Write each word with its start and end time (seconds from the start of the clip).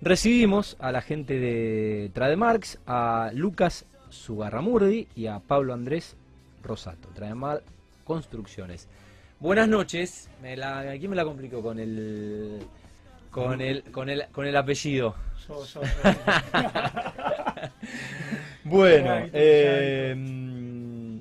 recibimos 0.00 0.76
a 0.78 0.92
la 0.92 1.02
gente 1.02 1.38
de 1.38 2.10
Trademarks, 2.14 2.78
a 2.86 3.30
Lucas 3.34 3.84
Sugarramurdi 4.10 5.08
y 5.14 5.26
a 5.26 5.40
Pablo 5.40 5.74
Andrés 5.74 6.16
Rosato, 6.62 7.08
Trademar 7.14 7.62
Construcciones. 8.04 8.88
Buenas 9.40 9.68
noches. 9.68 10.30
Me 10.40 10.56
la, 10.56 10.96
¿Quién 10.98 11.10
me 11.10 11.16
la 11.16 11.24
complicó 11.24 11.62
con 11.62 11.78
el 11.78 12.60
con 13.30 13.60
el 13.60 13.82
con 13.84 14.08
el 14.08 14.26
con 14.32 14.46
el 14.46 14.56
apellido? 14.56 15.14
Yo, 15.46 15.64
yo, 15.64 15.80
Bueno, 18.64 19.28
eh, 19.32 20.14
mm, 20.16 21.18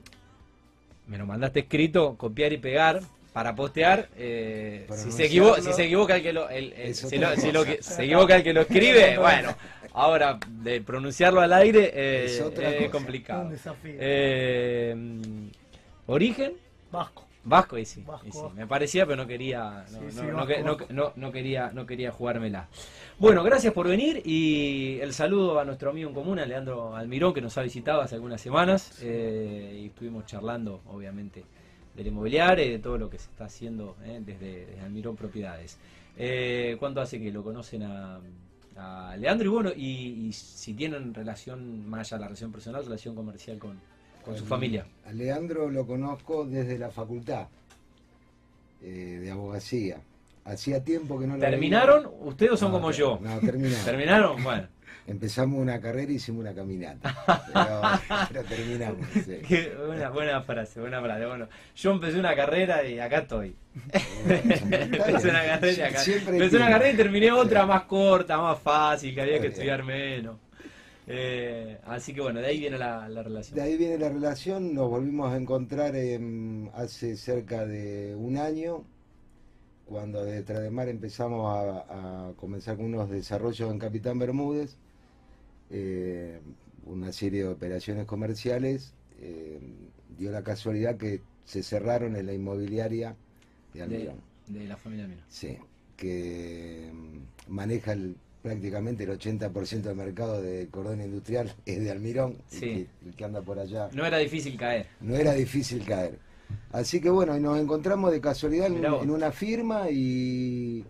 me 1.07 1.17
lo 1.17 1.25
mandaste 1.25 1.61
escrito, 1.61 2.15
copiar 2.17 2.53
y 2.53 2.57
pegar 2.57 3.01
para 3.35 3.53
postear. 3.53 4.07
eh, 4.15 4.87
si, 4.95 5.11
se 5.11 5.25
equivo- 5.25 5.57
si 5.57 5.73
se 5.73 5.83
equivoca 5.83 6.15
el 6.15 6.23
que 6.23 6.31
lo, 6.31 6.49
el- 6.49 6.71
el- 6.71 6.91
Es 6.91 6.99
si 6.99 7.17
otra 7.17 7.31
lo- 7.31 7.35
si 7.35 7.51
lo 7.51 7.59
cosa. 7.65 7.75
que- 7.75 7.83
se 7.83 8.03
equivoca 8.05 8.35
el 8.37 8.43
que 8.43 8.53
lo 8.53 8.61
escribe, 8.61 9.17
bueno, 9.17 9.53
ahora 9.93 10.39
de 10.47 10.79
pronunciarlo 10.79 11.41
al 11.41 11.51
aire 11.51 11.91
eh, 11.93 12.25
Es 12.27 12.39
otra 12.41 12.69
es 12.69 12.77
cosa. 12.77 12.91
complicado. 12.91 13.41
Un 13.41 13.49
desafío. 13.51 13.93
Eh, 13.99 14.95
Origen, 16.07 16.53
Vasco. 16.91 17.23
Vasco, 17.47 17.77
y 17.77 17.85
sí, 17.85 18.01
Vasco, 18.07 18.25
y 18.25 18.31
sí, 18.31 18.37
Vasco. 18.39 18.53
me 18.55 18.65
parecía, 18.67 19.05
pero 19.05 19.17
no 19.17 19.27
quería, 19.27 19.85
no, 19.91 19.99
Sí, 19.99 20.05
sí, 20.09 20.15
no- 20.17 20.23
no 20.23 20.45
no- 20.45 20.77
Vasco. 20.77 20.85
no- 20.93 21.13
no 21.15 21.31
quería, 21.31 21.69
no 21.73 21.85
quería 21.85 22.11
jugármela. 22.11 22.67
Bueno, 23.19 23.43
gracias 23.43 23.71
por 23.73 23.87
venir 23.87 24.21
y 24.25 24.97
el 25.01 25.13
saludo 25.13 25.59
a 25.59 25.65
nuestro 25.65 25.89
amigo 25.91 26.07
en 26.09 26.15
común, 26.15 26.39
a 26.39 26.45
Leandro 26.45 26.95
Almirón, 26.95 27.33
que 27.33 27.41
nos 27.41 27.55
ha 27.57 27.61
visitado 27.61 27.99
hace 28.01 28.15
algunas 28.15 28.39
semanas 28.41 28.97
eh, 29.03 29.79
y 29.83 29.85
estuvimos 29.87 30.25
charlando, 30.25 30.81
obviamente, 30.87 31.43
del 31.95 32.07
inmobiliario 32.07 32.65
y 32.65 32.69
de 32.71 32.79
todo 32.79 32.97
lo 32.97 33.09
que 33.09 33.17
se 33.17 33.29
está 33.29 33.45
haciendo 33.45 33.95
eh, 34.03 34.21
desde, 34.25 34.65
desde 34.65 34.81
Almirón 34.81 35.15
Propiedades. 35.15 35.77
Eh, 36.17 36.75
¿Cuánto 36.79 37.01
hace 37.01 37.19
que 37.19 37.31
lo 37.31 37.43
conocen 37.43 37.83
a, 37.83 38.19
a 38.77 39.15
Leandro? 39.17 39.45
Y 39.47 39.49
bueno, 39.49 39.71
y, 39.75 40.27
y 40.27 40.33
si 40.33 40.73
tienen 40.73 41.13
relación, 41.13 41.87
más 41.89 42.07
allá 42.07 42.17
de 42.17 42.21
la 42.21 42.27
relación 42.27 42.51
personal, 42.51 42.83
relación 42.83 43.15
comercial 43.15 43.57
con, 43.59 43.79
con 44.23 44.37
su 44.37 44.45
familia. 44.45 44.85
A 45.05 45.11
Leandro 45.11 45.69
lo 45.69 45.85
conozco 45.85 46.45
desde 46.45 46.77
la 46.79 46.89
facultad 46.89 47.47
eh, 48.81 49.19
de 49.21 49.31
abogacía. 49.31 50.01
Hacía 50.45 50.83
tiempo 50.83 51.19
que 51.19 51.27
no 51.27 51.35
lo 51.35 51.39
¿Terminaron? 51.39 52.07
¿Ustedes 52.21 52.59
son 52.59 52.71
No, 52.71 52.77
como 52.77 52.91
yo? 52.91 53.19
No, 53.21 53.39
terminamos. 53.39 53.85
¿Terminaron? 53.85 54.43
Bueno. 54.43 54.67
Empezamos 55.07 55.59
una 55.61 55.79
carrera 55.79 56.11
y 56.11 56.15
hicimos 56.15 56.41
una 56.41 56.55
caminata. 56.55 57.15
Pero, 57.53 57.81
pero 58.31 58.43
terminamos. 58.49 59.07
sí. 59.13 59.37
Qué 59.47 59.71
buena, 59.85 60.09
buena 60.09 60.41
frase, 60.41 60.79
buena 60.79 60.99
frase. 61.01 61.25
Bueno, 61.27 61.47
yo 61.75 61.91
empecé 61.91 62.19
una 62.19 62.35
carrera 62.35 62.83
y 62.83 62.97
acá 62.99 63.19
estoy. 63.19 63.55
empecé 64.25 65.29
una 65.29 65.45
carrera 65.45 65.71
y 65.71 65.81
acá. 65.81 66.03
Empecé 66.03 66.55
una 66.57 66.69
carrera 66.69 66.91
y 66.91 66.97
terminé 66.97 67.31
otra 67.31 67.65
más 67.67 67.83
corta, 67.83 68.37
más 68.39 68.59
fácil, 68.59 69.13
que 69.13 69.21
había 69.21 69.39
que 69.39 69.47
estudiar 69.47 69.83
menos. 69.83 70.37
Eh, 71.07 71.77
así 71.85 72.13
que 72.13 72.21
bueno, 72.21 72.39
de 72.39 72.47
ahí 72.47 72.59
viene 72.59 72.79
la, 72.79 73.07
la 73.07 73.21
relación. 73.21 73.55
De 73.55 73.61
ahí 73.61 73.77
viene 73.77 73.99
la 73.99 74.09
relación, 74.09 74.73
nos 74.73 74.89
volvimos 74.89 75.31
a 75.31 75.37
encontrar 75.37 75.95
en- 75.95 76.71
hace 76.73 77.15
cerca 77.15 77.63
de 77.67 78.15
un 78.15 78.37
año, 78.37 78.83
cuando 79.85 80.25
de 80.25 80.41
Trademar 80.41 80.89
empezamos 80.89 81.45
a, 81.55 82.29
a 82.29 82.33
comenzar 82.37 82.75
con 82.77 82.85
unos 82.85 83.07
desarrollos 83.11 83.69
en 83.71 83.77
Capitán 83.77 84.17
Bermúdez, 84.17 84.77
eh, 85.77 86.39
una 86.85 87.11
serie 87.11 87.43
de 87.43 87.49
operaciones 87.49 88.05
comerciales, 88.05 88.93
eh, 89.19 89.59
dio 90.17 90.31
la 90.31 90.41
casualidad 90.43 90.95
que 90.95 91.21
se 91.43 91.63
cerraron 91.63 92.15
en 92.15 92.25
la 92.27 92.33
inmobiliaria 92.33 93.15
de 93.73 93.81
Almirón, 93.81 94.21
de 94.47 94.65
la 94.67 94.77
familia 94.77 95.05
Mira. 95.07 95.23
sí, 95.27 95.57
que 95.97 96.89
mm, 96.93 97.51
maneja 97.53 97.91
el- 97.93 98.15
prácticamente 98.41 99.03
el 99.03 99.09
80% 99.09 99.89
del 99.89 99.97
mercado 99.97 100.41
de 100.41 100.67
cordón 100.69 101.01
industrial, 101.01 101.53
es 101.65 101.83
de 101.83 101.91
Almirón, 101.91 102.37
el 102.51 102.57
Sí. 102.59 102.59
que- 102.59 102.87
el 103.09 103.15
que 103.15 103.25
anda 103.25 103.41
por 103.41 103.59
allá 103.59 103.89
No 103.93 104.05
era 104.05 104.17
difícil 104.19 104.55
caer. 104.55 104.87
no 105.01 105.15
era 105.15 105.33
difícil 105.33 105.83
caer. 105.83 106.19
Así 106.71 107.01
que 107.01 107.09
bueno, 107.09 107.35
y 107.35 107.41
nos 107.41 107.59
encontramos 107.59 108.11
de 108.11 108.21
casualidad 108.21 108.67
en, 108.67 109.09
una 109.09 109.31
firma 109.31 109.89
y, 109.89 110.85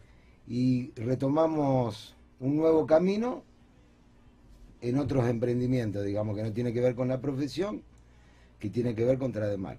y 0.47 0.91
retomamos 0.97 2.13
un 2.41 2.57
nuevo 2.57 2.85
camino 2.85 3.43
en 4.89 4.97
otros 4.99 5.27
emprendimientos, 5.27 6.03
digamos, 6.05 6.35
que 6.35 6.43
no 6.43 6.51
tiene 6.53 6.71
que 6.73 6.81
ver 6.81 6.95
con 6.95 7.07
la 7.07 7.19
profesión, 7.19 7.81
que 8.59 8.69
tiene 8.69 8.93
que 8.95 9.03
ver 9.05 9.17
con 9.17 9.31
Trademar. 9.31 9.77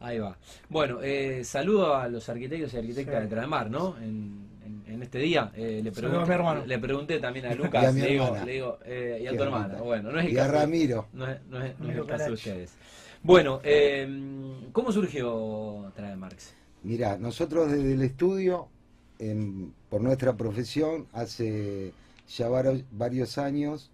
Ahí 0.00 0.18
va. 0.18 0.36
Bueno, 0.68 1.00
eh, 1.02 1.44
saludo 1.44 1.94
a 1.94 2.08
los 2.08 2.28
arquitectos 2.28 2.72
y 2.72 2.76
arquitectas 2.78 3.16
Sí. 3.16 3.22
de 3.22 3.28
Trademar, 3.28 3.70
¿no? 3.70 3.96
En, 3.98 4.48
en- 4.64 4.82
en 4.94 5.02
este 5.02 5.18
día. 5.18 5.52
Eh, 5.54 5.80
le, 5.82 5.90
a 5.90 5.92
pregunté, 5.92 6.26
mi 6.26 6.34
hermano. 6.34 6.64
le 6.64 6.78
pregunté 6.78 7.18
también 7.18 7.46
a 7.46 7.52
Y 7.52 7.56
Lucas, 7.56 7.86
a 7.86 7.92
mi 7.92 8.00
le 8.00 8.08
digo, 8.08 8.24
hermana. 8.24 8.44
le 8.46 8.52
digo, 8.52 8.78
eh, 8.86 9.20
y 9.22 9.26
a 9.26 9.36
tu 9.36 9.42
hermana. 9.42 9.74
Bueno, 9.82 10.10
no 10.10 10.18
es 10.20 10.26
el 10.26 10.32
Y 10.32 10.38
a. 10.38 10.48
Ramiro. 10.48 11.06
No 11.12 11.28
es, 11.28 11.38
no 11.50 11.58
es- 11.62 11.62
no 11.62 11.64
es 11.64 11.78
Ramiro 11.80 12.02
el 12.02 12.08
caso 12.08 12.24
de 12.24 12.32
ustedes. 12.32 12.72
Bueno, 13.22 13.60
eh, 13.62 14.08
¿cómo 14.72 14.90
surgió 14.92 15.92
Trademarks? 15.94 16.54
Mira, 16.82 17.18
nosotros 17.18 17.70
desde 17.70 17.92
el 17.92 18.00
estudio, 18.02 18.68
en- 19.18 19.74
por 19.90 20.00
nuestra 20.00 20.34
profesión, 20.34 21.06
hace 21.12 21.92
ya 22.34 22.48
varios 22.92 23.36
años, 23.36 23.90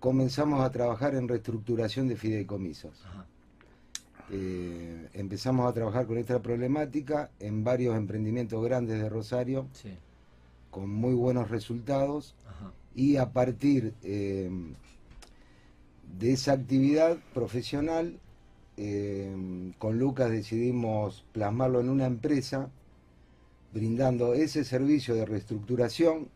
comenzamos 0.00 0.60
a 0.62 0.70
trabajar 0.70 1.14
en 1.14 1.28
reestructuración 1.28 2.08
de 2.08 2.16
fideicomisos. 2.16 3.04
Eh, 4.30 5.08
empezamos 5.14 5.68
a 5.68 5.72
trabajar 5.72 6.06
con 6.06 6.18
esta 6.18 6.40
problemática 6.42 7.30
en 7.38 7.62
varios 7.62 7.96
emprendimientos 7.96 8.62
grandes 8.64 9.00
de 9.00 9.08
Rosario 9.08 9.68
Sí. 9.72 9.90
con 10.72 10.90
muy 10.90 11.14
buenos 11.14 11.48
resultados 11.48 12.34
Ajá. 12.48 12.72
y 12.94 13.16
a 13.18 13.30
partir 13.32 13.94
eh, 14.02 14.50
de 16.18 16.32
esa 16.32 16.52
actividad 16.54 17.18
profesional 17.34 18.18
eh, 18.76 19.72
con 19.78 19.98
Lucas 20.00 20.30
decidimos 20.30 21.24
plasmarlo 21.32 21.80
en 21.80 21.88
una 21.88 22.06
empresa 22.06 22.68
brindando 23.72 24.34
ese 24.34 24.64
servicio 24.64 25.14
de 25.14 25.24
reestructuración 25.24 26.28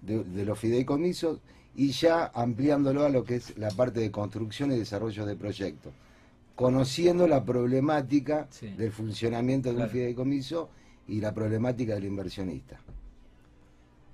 de, 0.00 0.22
de 0.22 0.44
los 0.44 0.58
fideicomisos 0.60 1.40
y 1.74 1.90
ya 1.92 2.30
ampliándolo 2.34 3.04
a 3.04 3.08
lo 3.08 3.24
que 3.24 3.36
es 3.36 3.56
la 3.58 3.70
parte 3.70 4.00
de 4.00 4.10
construcción 4.10 4.72
y 4.72 4.78
desarrollo 4.78 5.24
de 5.26 5.36
proyectos, 5.36 5.92
conociendo 6.54 7.26
la 7.26 7.44
problemática 7.44 8.46
Sí. 8.50 8.68
del 8.70 8.92
funcionamiento 8.92 9.70
de 9.70 9.76
Claro. 9.76 9.88
un 9.88 9.92
fideicomiso 9.92 10.68
y 11.08 11.20
la 11.20 11.32
problemática 11.32 11.94
del 11.94 12.04
inversionista. 12.04 12.78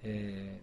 Eh, 0.02 0.58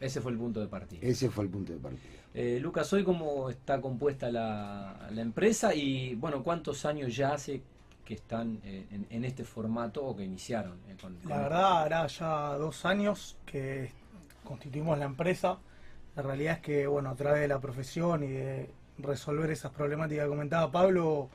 ese 0.00 0.20
fue 0.20 0.32
el 0.32 0.38
punto 0.38 0.60
de 0.60 0.66
partida. 0.68 1.00
Ese 1.02 1.28
fue 1.30 1.44
el 1.44 1.50
punto 1.50 1.72
de 1.72 1.78
partida. 1.78 2.02
Eh, 2.34 2.58
Lucas, 2.60 2.92
hoy 2.92 3.04
cómo 3.04 3.50
está 3.50 3.80
compuesta 3.80 4.30
la, 4.30 5.08
la 5.12 5.22
empresa 5.22 5.74
y 5.74 6.14
bueno, 6.14 6.42
¿cuántos 6.42 6.84
años 6.86 7.14
ya 7.16 7.34
hace 7.34 7.62
que 8.04 8.14
están 8.14 8.58
eh, 8.64 8.86
en, 8.90 9.06
en 9.10 9.24
este 9.24 9.44
formato 9.44 10.04
o 10.04 10.16
que 10.16 10.24
iniciaron? 10.24 10.78
eh, 10.88 10.96
con- 11.00 11.14
La 11.14 11.20
con- 11.22 11.42
verdad, 11.42 11.82
hará 11.82 12.06
ya 12.06 12.56
dos 12.56 12.84
años 12.84 13.36
que 13.44 13.90
constituimos 14.44 14.98
la 14.98 15.04
empresa. 15.06 15.58
La 16.18 16.24
realidad 16.24 16.54
es 16.54 16.60
que, 16.62 16.88
bueno, 16.88 17.10
a 17.10 17.14
través 17.14 17.42
de 17.42 17.46
la 17.46 17.60
profesión 17.60 18.24
y 18.24 18.26
de 18.26 18.68
resolver 18.98 19.52
esas 19.52 19.70
problemáticas 19.70 20.24
que 20.24 20.28
comentaba 20.28 20.68
Pablo, 20.72 21.28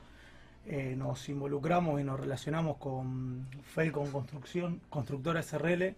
eh, 0.66 0.94
nos 0.94 1.26
involucramos 1.30 1.98
y 2.02 2.04
nos 2.04 2.20
relacionamos 2.20 2.76
con 2.76 3.46
Felcon 3.62 4.12
Construcción, 4.12 4.82
constructora 4.90 5.42
SRL, 5.42 5.94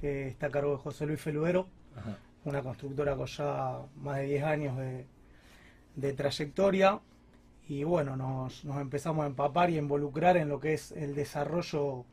que 0.00 0.28
está 0.28 0.46
a 0.46 0.50
cargo 0.50 0.70
de 0.70 0.76
José 0.76 1.06
Luis 1.06 1.20
Feludero, 1.20 1.66
Ajá. 1.96 2.18
una 2.44 2.62
constructora 2.62 3.16
con 3.16 3.26
ya 3.26 3.80
más 4.00 4.18
de 4.18 4.22
10 4.26 4.44
años 4.44 4.76
de, 4.78 5.06
de 5.96 6.12
trayectoria. 6.12 7.00
Y 7.68 7.82
bueno, 7.82 8.14
nos, 8.14 8.64
nos 8.64 8.80
empezamos 8.80 9.24
a 9.24 9.26
empapar 9.26 9.70
y 9.70 9.74
a 9.74 9.78
involucrar 9.78 10.36
en 10.36 10.48
lo 10.48 10.60
que 10.60 10.74
es 10.74 10.92
el 10.92 11.16
desarrollo 11.16 12.04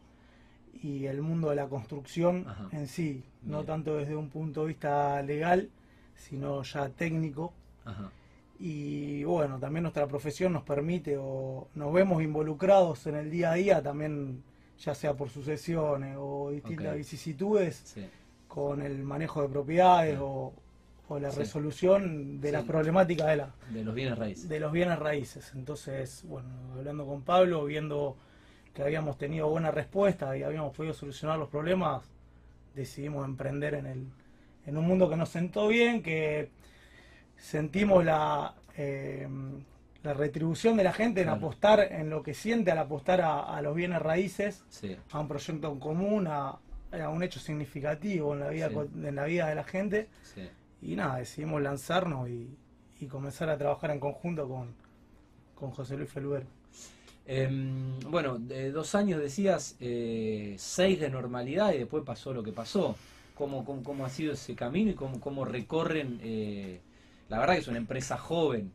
y 0.81 1.05
el 1.05 1.21
mundo 1.21 1.51
de 1.51 1.57
la 1.57 1.67
construcción 1.67 2.45
Ajá. 2.47 2.69
en 2.71 2.87
sí, 2.87 3.23
no 3.43 3.65
tanto 3.65 3.97
desde 3.97 4.15
un 4.15 4.29
punto 4.29 4.61
de 4.61 4.67
vista 4.69 5.21
legal, 5.21 5.69
sino 6.17 6.61
ya 6.63 6.89
técnico. 6.89 7.53
Ajá. 7.85 8.09
Y 8.59 9.23
bueno, 9.23 9.59
también 9.59 9.83
nuestra 9.83 10.07
profesión 10.07 10.51
nos 10.53 10.63
permite 10.63 11.15
o 11.19 11.67
nos 11.75 11.93
vemos 11.93 12.21
involucrados 12.23 13.05
en 13.07 13.15
el 13.15 13.29
día 13.29 13.51
a 13.51 13.55
día 13.55 13.81
también, 13.83 14.41
ya 14.79 14.95
sea 14.95 15.13
por 15.15 15.29
sucesiones 15.29 16.17
o 16.19 16.49
distintas 16.51 16.95
vicisitudes, 16.95 17.75
Sí. 17.93 18.07
con 18.47 18.81
el 18.81 19.03
manejo 19.03 19.41
de 19.43 19.49
propiedades 19.49 20.17
o, 20.19 20.53
o 21.07 21.19
la 21.19 21.29
Sí. 21.31 21.37
resolución 21.39 22.41
de 22.41 22.47
Sí. 22.49 22.53
las 22.53 22.63
problemáticas 22.65 23.27
de, 23.27 23.35
la, 23.37 23.53
De 23.69 23.83
los 23.83 23.93
bienes 23.93 24.17
raíces. 24.17 24.49
de 24.49 24.59
los 24.59 24.71
bienes 24.71 24.97
raíces. 24.99 25.51
Entonces, 25.55 26.23
bueno, 26.27 26.49
hablando 26.75 27.05
con 27.05 27.21
Pablo, 27.21 27.63
viendo 27.65 28.17
que 28.73 28.81
habíamos 28.81 29.17
tenido 29.19 29.47
buena 29.49 29.69
respuesta 29.71 30.35
y 30.35 30.41
habíamos 30.43 30.75
podido 30.75 30.93
solucionar 30.95 31.37
los 31.37 31.49
problemas, 31.49 32.03
decidimos 32.75 33.25
emprender 33.25 33.75
en, 33.75 33.85
el, 33.85 34.07
en 34.67 34.77
un 34.77 34.85
mundo 34.85 35.09
que 35.09 35.15
nos 35.15 35.29
sentó 35.29 35.67
bien, 35.67 36.03
que 36.03 36.49
sentimos 37.37 38.05
la, 38.05 38.53
eh, 38.77 39.27
la 40.03 40.13
retribución 40.13 40.77
de 40.77 40.83
la 40.83 40.93
gente 40.93 41.21
en 41.21 41.27
Claro. 41.27 41.37
apostar 41.39 41.79
en 41.91 42.09
lo 42.09 42.21
que 42.21 42.33
siente 42.33 42.71
al 42.71 42.77
apostar 42.77 43.21
a, 43.21 43.55
a 43.55 43.61
los 43.61 43.75
bienes 43.75 44.01
raíces, 44.01 44.63
Sí. 44.69 44.95
a 45.11 45.19
un 45.19 45.27
proyecto 45.27 45.71
en 45.71 45.79
común, 45.79 46.27
a, 46.27 46.59
a 46.91 47.09
un 47.09 47.23
hecho 47.23 47.39
significativo 47.39 48.33
en 48.33 48.39
la 48.41 48.49
vida, 48.49 48.69
Sí. 48.69 48.75
en 49.07 49.15
la 49.15 49.25
vida 49.25 49.47
de 49.47 49.55
la 49.55 49.63
gente. 49.63 50.07
Sí. 50.21 50.47
y 50.79 50.95
nada, 50.95 51.17
decidimos 51.17 51.59
lanzarnos 51.61 52.29
y, 52.29 52.55
y 52.99 53.07
comenzar 53.07 53.49
a 53.49 53.57
trabajar 53.57 53.89
en 53.89 53.99
conjunto 53.99 54.47
con, 54.47 54.75
con 55.55 55.71
José 55.71 55.97
Luis 55.97 56.09
Felubero. 56.11 56.45
Em, 57.25 57.99
bueno, 58.01 58.37
de 58.37 58.71
dos 58.71 58.93
años 58.95 59.19
decías, 59.19 59.75
eh, 59.79 60.55
seis 60.59 60.99
de 60.99 61.09
normalidad 61.09 61.73
y 61.73 61.79
después 61.79 62.03
pasó 62.05 62.31
lo 62.31 62.43
que 62.43 62.51
pasó. 62.51 62.95
¿Cómo, 63.37 63.63
cómo, 63.63 64.05
ha 64.05 64.09
sido 64.09 64.33
ese 64.33 64.55
camino 64.55 64.91
y 64.91 64.95
cómo, 64.95 65.19
cómo 65.19 65.45
recorren? 65.45 66.19
eh, 66.23 66.81
la 67.29 67.39
verdad 67.39 67.55
que 67.55 67.59
es 67.59 67.67
una 67.67 67.77
empresa 67.77 68.17
joven, 68.17 68.71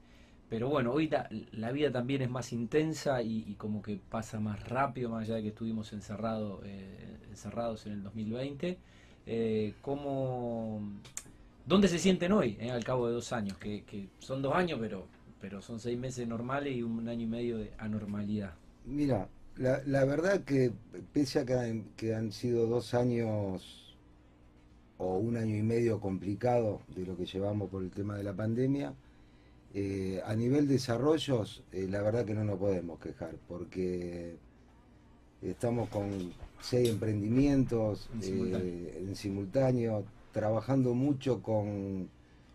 pero 0.49 0.69
bueno, 0.69 0.93
hoy 0.93 1.11
la, 1.53 1.73
vida 1.73 1.91
también 1.91 2.21
es 2.21 2.31
más 2.31 2.53
intensa 2.53 3.23
y, 3.23 3.55
como 3.57 3.81
que 3.81 3.99
pasa 4.11 4.39
más 4.39 4.69
rápido, 4.69 5.09
más 5.09 5.23
allá 5.23 5.37
de 5.37 5.43
que 5.43 5.49
estuvimos 5.49 5.93
encerrado, 5.95 6.61
eh, 6.65 7.17
encerrados 7.31 7.87
en 7.87 7.93
el 7.93 8.03
2020. 8.03 8.79
Eh, 9.25 9.75
¿cómo, 9.81 10.83
¿Dónde 11.65 11.89
se 11.89 11.99
sienten 11.99 12.33
hoy, 12.33 12.59
eh, 12.61 12.71
al 12.71 12.85
cabo 12.85 13.07
de 13.09 13.15
dos 13.15 13.33
años? 13.33 13.57
Que, 13.57 13.85
que 13.85 14.09
son 14.19 14.43
dos 14.43 14.55
años, 14.55 14.79
pero, 14.79 15.07
pero 15.41 15.63
son 15.63 15.81
seis 15.81 15.99
meses 15.99 16.29
normales 16.29 16.77
y 16.77 16.83
un 16.83 17.09
año 17.09 17.23
y 17.23 17.29
medio 17.29 17.57
de 17.57 17.73
anormalidad. 17.79 18.53
Mira, 18.85 19.29
la, 19.57 20.05
verdad 20.05 20.43
que 20.45 20.73
pese 21.15 21.39
a 21.39 21.47
que 21.97 22.15
han 22.15 22.33
sido 22.33 22.67
dos 22.67 22.93
años 22.93 23.82
o 25.03 25.19
un 25.19 25.37
año 25.37 25.57
y 25.57 25.63
medio 25.63 25.99
complicado 25.99 26.81
de 26.95 27.05
lo 27.05 27.17
que 27.17 27.27
llevamos 27.27 27.69
por 27.69 27.83
el 27.83 27.91
tema 27.91 28.17
de 28.17 28.23
la 28.23 28.33
pandemia, 28.35 28.95
eh, 29.75 30.23
a 30.25 30.37
nivel 30.37 30.69
desarrollos, 30.69 31.65
eh, 31.73 31.89
la 31.91 32.03
verdad 32.03 32.25
que 32.25 32.35
no 32.35 32.45
nos 32.45 32.59
podemos 32.59 33.01
quejar, 33.01 33.35
porque 33.49 34.37
estamos 35.43 35.89
con 35.89 36.33
seis 36.61 36.89
emprendimientos 36.89 38.09
En 38.15 38.21
eh, 38.21 38.23
simultáneo. 38.23 38.91
en 38.97 39.17
simultáneo, 39.17 40.05
trabajando 40.31 40.95
mucho 40.95 41.43
con 41.43 42.09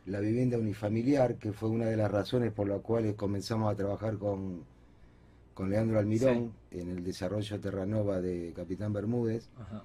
la 0.05 0.21
vivienda 0.21 0.57
unifamiliar, 0.57 1.35
que 1.35 1.51
fue 1.51 1.67
una 1.67 1.87
de 1.87 1.97
las 1.97 2.09
razones 2.09 2.53
por 2.53 2.69
las 2.69 2.79
cuales 2.79 3.15
comenzamos 3.15 3.69
a 3.69 3.75
trabajar 3.75 4.17
con, 4.17 4.63
con 5.53 5.69
Leandro 5.69 5.99
Almirón 5.99 6.53
en 6.71 6.89
el 6.91 7.03
desarrollo 7.03 7.59
Terranova 7.59 8.21
de 8.21 8.53
Capitán 8.55 8.93
Bermúdez. 8.93 9.49
Ajá. 9.59 9.83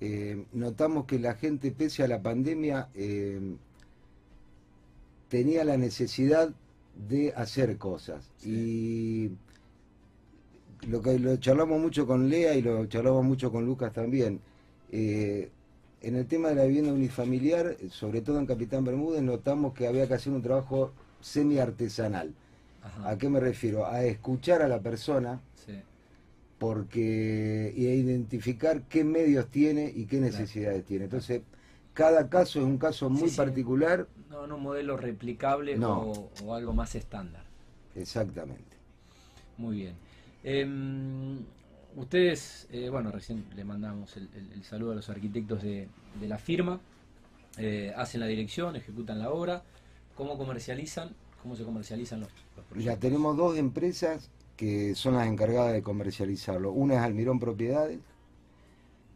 Eh, 0.00 0.44
notamos 0.52 1.06
que 1.06 1.18
la 1.18 1.34
gente, 1.34 1.70
pese 1.70 2.02
a 2.02 2.08
la 2.08 2.20
pandemia, 2.22 2.88
eh, 2.94 3.40
tenía 5.28 5.64
la 5.64 5.76
necesidad 5.76 6.50
de 7.08 7.32
hacer 7.34 7.76
cosas. 7.78 8.30
Y 8.44 9.30
lo 10.88 11.00
que 11.02 11.18
lo 11.18 11.36
charlamos 11.38 11.80
mucho 11.80 12.06
con 12.06 12.28
Lea 12.28 12.54
y 12.54 12.62
lo 12.62 12.86
charlamos 12.86 13.24
mucho 13.24 13.50
con 13.50 13.64
Lucas 13.64 13.92
también. 13.92 14.40
eh, 14.92 15.50
en 16.02 16.16
el 16.16 16.26
tema 16.26 16.50
de 16.50 16.54
la 16.56 16.64
vivienda 16.66 16.92
unifamiliar, 16.92 17.76
sobre 17.90 18.20
todo 18.20 18.38
en 18.38 18.44
Capitán 18.44 18.84
Bermúdez, 18.84 19.22
notamos 19.22 19.72
que 19.72 19.86
había 19.86 20.06
que 20.06 20.12
hacer 20.14 20.34
un 20.34 20.42
trabajo 20.42 20.92
semi-artesanal. 21.22 22.34
Ajá. 22.82 23.08
¿A 23.10 23.16
qué 23.18 23.30
me 23.30 23.40
refiero? 23.40 23.86
A 23.86 24.04
escuchar 24.04 24.60
a 24.60 24.68
la 24.68 24.80
persona, 24.82 25.40
Sí. 25.64 25.72
Porque 26.58 27.72
y 27.76 27.86
a 27.88 27.94
identificar 27.94 28.82
qué 28.88 29.04
medios 29.04 29.50
tiene 29.50 29.92
y 29.94 30.06
qué 30.06 30.20
necesidades 30.20 30.84
tiene. 30.84 31.04
Entonces, 31.04 31.42
cada 31.92 32.28
caso 32.28 32.60
es 32.60 32.64
un 32.64 32.78
caso 32.78 33.10
muy 33.10 33.28
Sí, 33.28 33.30
sí. 33.30 33.36
particular, 33.36 34.08
No, 34.30 34.46
no 34.46 34.56
un 34.56 34.62
modelo 34.62 34.96
replicable 34.96 35.76
No. 35.76 36.00
o, 36.02 36.30
o 36.44 36.54
algo 36.54 36.72
más 36.72 36.94
estándar. 36.94 37.44
exactamente. 37.94 38.76
Muy 39.56 39.76
bien. 39.76 39.94
Em, 40.42 41.38
ustedes, 41.96 42.66
eh, 42.70 42.88
bueno, 42.90 43.10
recién 43.12 43.44
le 43.54 43.64
mandamos 43.64 44.16
el, 44.16 44.28
el- 44.34 44.52
el 44.52 44.64
saludo 44.64 44.92
a 44.92 44.94
los 44.96 45.08
arquitectos 45.08 45.62
de, 45.62 45.88
de 46.20 46.28
la 46.28 46.38
firma. 46.38 46.80
Eh, 47.56 47.92
hacen 47.96 48.20
la 48.20 48.26
dirección, 48.26 48.74
ejecutan 48.76 49.18
la 49.20 49.30
obra. 49.30 49.62
¿Cómo 50.16 50.36
comercializan? 50.36 51.10
¿Cómo 51.42 51.54
se 51.56 51.64
comercializan 51.64 52.20
los, 52.20 52.30
los 52.56 52.64
Ya 52.64 52.68
proyectos? 52.70 53.00
tenemos 53.00 53.36
dos 53.36 53.56
empresas 53.58 54.30
que 54.56 54.94
son 54.94 55.14
las 55.14 55.26
encargadas 55.26 55.72
de 55.72 55.82
comercializarlo. 55.82 56.72
Una 56.72 56.94
es 56.94 57.00
Almirón 57.00 57.40
Propiedades, 57.40 58.00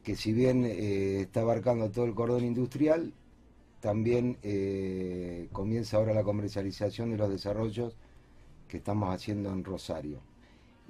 que 0.02 0.16
si 0.16 0.32
bien 0.32 0.64
eh, 0.64 1.20
está 1.20 1.40
abarcando 1.42 1.90
todo 1.90 2.04
el 2.06 2.14
cordón 2.14 2.44
industrial, 2.44 3.12
también 3.80 4.38
eh, 4.42 5.48
comienza 5.52 5.96
ahora 5.98 6.14
la 6.14 6.24
comercialización 6.24 7.10
de 7.10 7.18
los 7.18 7.30
desarrollos 7.30 7.96
que 8.68 8.78
estamos 8.78 9.14
haciendo 9.14 9.52
en 9.52 9.64
Rosario. 9.64 10.20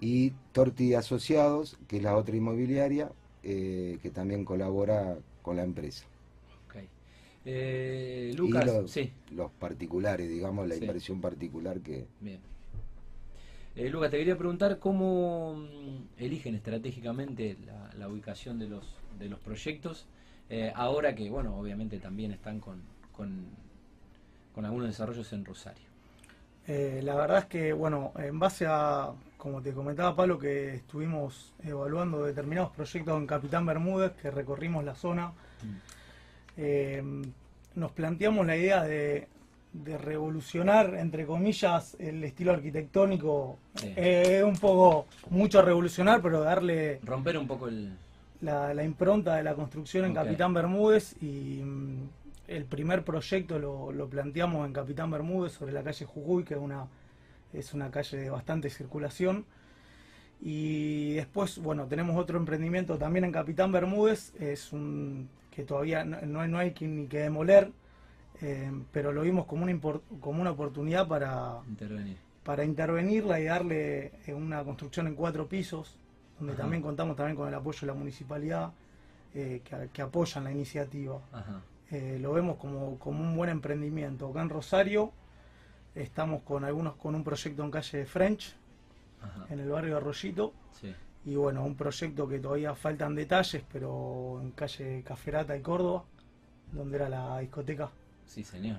Y 0.01 0.31
Torti 0.53 0.95
Asociados, 0.95 1.79
que 1.89 1.99
es 1.99 2.03
la 2.03 2.17
otra 2.17 2.37
inmobiliaria, 2.37 3.11
eh, 3.43 3.99
que 4.03 4.11
también 4.11 4.45
colabora 4.45 5.19
con 5.43 5.57
la 5.57 5.65
empresa. 5.65 6.05
Ok. 6.67 6.77
Eh, 7.45 8.33
Lucas, 8.37 8.65
y 8.65 8.67
los, 8.67 8.91
sí, 8.91 9.13
los 9.33 9.51
particulares, 9.53 10.29
digamos, 10.29 10.69
la 10.69 10.75
Sí. 10.77 10.85
inversión 10.85 11.21
particular 11.21 11.81
que... 11.81 12.07
bien. 12.21 12.41
Eh, 13.79 13.91
Lucas, 13.91 14.11
te 14.11 14.19
quería 14.19 14.37
preguntar 14.37 14.81
cómo 14.81 15.55
mm, 15.55 16.21
eligen 16.21 16.57
estratégicamente 16.57 17.57
la, 17.65 17.89
la 17.97 18.09
ubicación 18.09 18.59
de 18.59 18.67
los, 18.67 18.85
de 19.21 19.29
los 19.29 19.39
proyectos, 19.39 20.09
eh, 20.51 20.73
ahora 20.75 21.15
que, 21.15 21.31
bueno, 21.31 21.57
obviamente 21.57 22.01
también 22.01 22.33
están 22.33 22.59
con, 22.59 22.83
con, 23.13 23.47
con 24.53 24.65
algunos 24.65 24.89
desarrollos 24.89 25.33
en 25.33 25.45
Rosario. 25.45 25.85
Eh, 26.67 27.03
la 27.05 27.15
verdad 27.15 27.39
es 27.39 27.45
que, 27.45 27.73
bueno, 27.73 28.13
en 28.19 28.41
base 28.41 28.67
a, 28.69 29.13
como 29.37 29.63
te 29.63 29.73
comentaba 29.73 30.17
Pablo, 30.17 30.41
que 30.41 30.75
estuvimos 30.75 31.55
evaluando 31.63 32.25
determinados 32.25 32.73
proyectos 32.73 33.17
en 33.17 33.29
Capitán 33.29 33.65
Bermúdez, 33.65 34.11
que 34.21 34.33
recorrimos 34.33 34.85
la 34.85 34.97
zona, 34.97 35.33
eh, 36.57 37.01
nos 37.77 37.93
planteamos 37.93 38.45
la 38.45 38.57
idea 38.57 38.83
de, 38.83 39.29
de 39.73 39.99
revolucionar, 39.99 40.95
entre 40.95 41.27
comillas, 41.27 41.97
el 42.01 42.25
estilo 42.25 42.53
arquitectónico. 42.53 43.59
Sí. 43.77 43.93
Eh, 43.97 44.43
un 44.45 44.57
poco, 44.57 45.07
mucho 45.31 45.63
revolucionar, 45.63 46.21
pero 46.23 46.41
darle 46.41 47.01
Romper 47.05 47.39
un 47.39 47.47
poco 47.47 47.69
el... 47.69 47.93
la, 48.41 48.73
la 48.75 48.83
impronta 48.85 49.37
de 49.37 49.43
la 49.43 49.55
construcción 49.55 50.05
en. 50.07 50.15
Capitán 50.15 50.55
Bermúdez 50.55 51.15
y 51.23 51.61
mm, 51.63 52.09
el 52.49 52.65
primer 52.65 53.05
proyecto 53.05 53.59
lo, 53.59 53.93
lo 53.93 54.09
planteamos 54.09 54.67
en 54.67 54.73
Capitán 54.73 55.11
Bermúdez 55.11 55.53
sobre 55.53 55.73
la 55.73 55.83
calle 55.83 56.07
Jujuy, 56.07 56.45
que 56.45 56.55
es 56.55 56.61
una, 56.61 56.87
es 57.53 57.75
una 57.75 57.91
calle 57.91 58.17
de 58.17 58.31
bastante 58.31 58.71
circulación. 58.71 59.45
Y 60.41 61.15
después, 61.15 61.59
bueno, 61.59 61.87
tenemos 61.87 62.17
otro 62.17 62.39
emprendimiento 62.39 62.97
también 62.97 63.25
en 63.25 63.33
Capitán 63.33 63.73
Bermúdez, 63.73 64.33
es 64.41 64.73
un 64.73 65.29
que 65.51 65.65
todavía 65.65 66.05
no, 66.05 66.21
no 66.23 66.41
hay, 66.41 66.49
no 66.49 66.59
hay 66.59 66.71
que- 66.71 66.87
ni 66.87 67.07
que 67.09 67.19
demoler, 67.19 67.73
eh, 68.41 68.71
pero 68.93 69.13
lo 69.13 69.23
vimos 69.23 69.47
como 69.47 69.65
una, 69.65 69.79
como 70.21 70.41
una 70.41 70.51
oportunidad 70.53 71.07
para, 71.09 71.59
intervenir. 71.69 72.17
para 72.45 72.65
intervenirla 72.65 73.41
y 73.41 73.45
darle 73.45 74.13
eh, 74.27 74.35
una 74.35 74.63
construcción 74.65 75.07
en 75.07 75.15
cuatro 75.15 75.49
pisos, 75.49 75.97
donde 76.39 76.53
Ajá. 76.55 76.63
también 76.63 76.83
contamos 76.83 77.17
también 77.17 77.37
con 77.37 77.49
el 77.49 77.55
apoyo 77.55 77.81
de 77.81 77.87
la 77.89 77.95
municipalidad, 77.95 78.73
eh, 79.35 79.61
que, 79.65 79.89
que 79.93 80.03
apoyan 80.03 80.45
la 80.45 80.53
iniciativa. 80.53 81.21
Ajá. 81.33 81.61
Eh, 81.91 82.19
lo 82.21 82.33
vemos 82.33 82.57
como, 82.59 82.99
como 82.99 83.21
un 83.23 83.35
buen 83.37 83.51
emprendimiento. 83.51 84.29
Acá 84.29 84.43
en 84.43 84.51
Rosario 84.51 85.11
estamos 85.95 86.43
con 86.43 86.65
algunos 86.65 86.95
con 86.97 87.15
un 87.15 87.25
proyecto 87.25 87.65
en 87.65 87.71
calle 87.71 88.05
French, 88.07 88.55
Ajá. 89.21 89.47
en 89.51 89.59
el 89.61 89.69
barrio 89.69 89.93
de 89.93 89.97
Arroyito, 89.97 90.53
Sí. 90.81 90.95
y 91.25 91.35
bueno, 91.35 91.65
un 91.65 91.75
proyecto 91.75 92.29
que 92.29 92.39
todavía 92.39 92.75
faltan 92.75 93.15
detalles, 93.17 93.65
pero 93.73 94.39
en 94.41 94.53
calle 94.53 95.03
Caferata 95.05 95.57
y 95.57 95.61
Córdoba, 95.61 96.05
donde 96.73 96.97
era 96.97 97.09
la 97.09 97.39
discoteca. 97.41 97.91
Sí, 98.29 98.45
señor. 98.45 98.79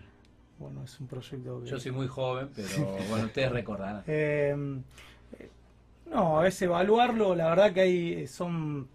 Bueno, 0.58 0.84
es 0.84 1.00
un 1.00 1.08
proyecto 1.08 1.62
que... 1.62 1.70
Yo 1.70 1.80
soy 1.80 1.92
muy 1.92 2.08
joven, 2.08 2.50
pero 2.56 2.98
bueno, 3.10 3.26
ustedes 3.26 3.52
recordarán. 3.52 4.04
Eh, 4.08 4.56
no, 6.12 6.44
es 6.44 6.60
evaluarlo, 6.64 7.36
la 7.36 7.50
verdad 7.50 7.72
que 7.72 7.82
hay 7.82 8.28
son, 8.28 8.88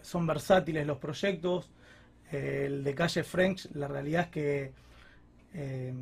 son 0.00 0.26
versátiles 0.26 0.86
los 0.86 0.96
proyectos. 0.96 1.70
El 2.32 2.82
de 2.82 2.94
calle 2.94 3.24
French, 3.24 3.68
la 3.74 3.88
realidad 3.88 4.22
es 4.22 4.28
que 4.28 4.72
eh, 5.52 5.92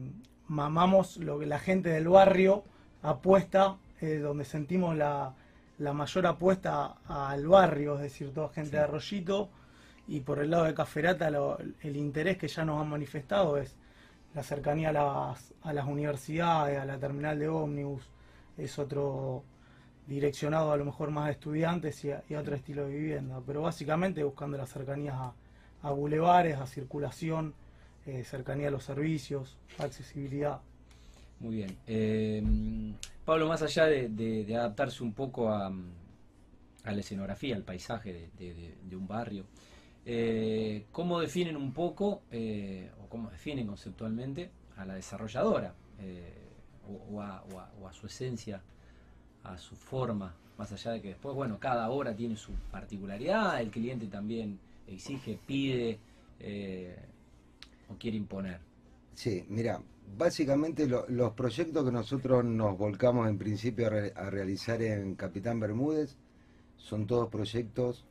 mamamos 0.47 1.17
lo 1.17 1.41
que 1.41 1.47
la 1.47 1.59
gente 1.59 1.89
del 1.89 2.07
barrio 2.09 2.63
apuesta, 3.03 3.79
eh, 4.01 4.19
donde 4.19 4.45
sentimos 4.45 4.97
la, 4.97 5.35
la 5.79 5.93
mayor 5.93 6.27
apuesta 6.29 6.99
al 7.09 7.49
barrio, 7.49 7.97
es 7.97 8.03
decir, 8.03 8.33
toda 8.33 8.49
gente 8.51 8.71
Sí. 8.71 8.77
de 8.77 8.83
Arroyito. 8.83 9.51
Y 10.09 10.21
por 10.21 10.41
el 10.41 10.51
lado 10.51 10.65
de 10.65 10.75
Caferata, 10.75 11.31
lo- 11.31 11.59
el 11.59 11.97
interés 11.97 12.37
que 12.37 12.49
ya 12.49 12.65
nos 12.65 12.81
han 12.81 12.89
manifestado 12.89 13.57
es 13.57 13.77
la 14.35 14.43
cercanía 14.43 14.89
a 14.91 15.73
las, 15.73 15.87
universidades, 15.87 16.79
a 16.79 16.85
la 16.85 16.99
terminal 16.99 17.39
de 17.39 17.49
ómnibus, 17.49 18.03
es 18.57 18.79
otro 18.79 19.45
direccionado 20.07 20.73
a 20.73 20.77
lo 20.77 20.85
mejor 20.85 21.11
más 21.11 21.29
a 21.29 21.31
estudiantes 21.31 22.05
y 22.05 22.11
a, 22.11 22.41
otro 22.41 22.57
estilo 22.57 22.87
de 22.87 22.95
vivienda, 22.97 23.41
pero 23.47 23.63
básicamente 23.63 24.25
buscando 24.25 24.57
las 24.57 24.71
cercanías 24.71 25.15
a, 25.15 25.33
a 25.83 25.91
bulevares, 25.91 26.59
a 26.59 26.67
circulación, 26.67 27.55
eh, 28.07 28.25
cercanía 28.25 28.69
a 28.69 28.71
los 28.71 28.85
servicios, 28.85 29.59
accesibilidad. 29.79 30.61
Muy 31.39 31.57
bien. 31.57 31.77
Eh, 31.87 32.43
Pablo, 33.25 33.49
más 33.49 33.63
allá 33.63 33.87
de, 33.87 34.47
adaptarse 34.57 35.03
un 35.03 35.13
poco 35.13 35.51
a, 35.51 35.67
a 35.67 36.93
la 36.93 37.01
escenografía, 37.01 37.55
al 37.55 37.63
paisaje 37.65 38.31
de 38.39 38.97
un 38.97 39.07
barrio, 39.07 39.45
eh, 40.05 40.87
¿cómo 40.91 41.21
definen 41.21 41.57
un 41.57 41.73
poco, 41.73 42.23
eh, 42.31 42.91
o 43.03 43.09
cómo 43.09 43.31
definen 43.31 43.67
conceptualmente 43.67 44.51
a 44.77 44.85
la 44.85 44.95
desarrolladora 44.95 45.75
eh, 46.01 46.49
o, 47.11 47.21
a, 47.21 47.93
su 47.93 48.07
esencia, 48.07 48.61
a 49.45 49.57
su 49.59 49.77
forma, 49.77 50.35
más 50.59 50.73
allá 50.73 50.93
de 50.93 51.03
que 51.03 51.09
después, 51.09 51.35
bueno, 51.37 51.59
cada 51.61 51.91
obra 51.91 52.15
tiene 52.17 52.37
su 52.37 52.53
particularidad, 52.71 53.61
el 53.61 53.71
cliente 53.71 54.07
también 54.07 54.59
exige, 54.87 55.39
pide 55.47 55.99
o 57.89 57.95
quiere 57.97 58.17
imponer. 58.17 58.59
Sí, 59.15 59.45
mira, 59.49 59.81
básicamente 60.19 60.87
los 60.89 61.33
proyectos 61.35 61.85
que 61.85 61.93
nosotros 61.93 62.45
nos 62.45 62.77
volcamos 62.77 63.29
en 63.29 63.39
principio 63.39 63.87
a, 63.87 64.31
realizar 64.31 64.83
en 64.83 65.15
Capitán 65.15 65.61
Bermúdez 65.61 66.17
son 66.77 67.07
todos 67.07 67.29
proyectos 67.29 68.05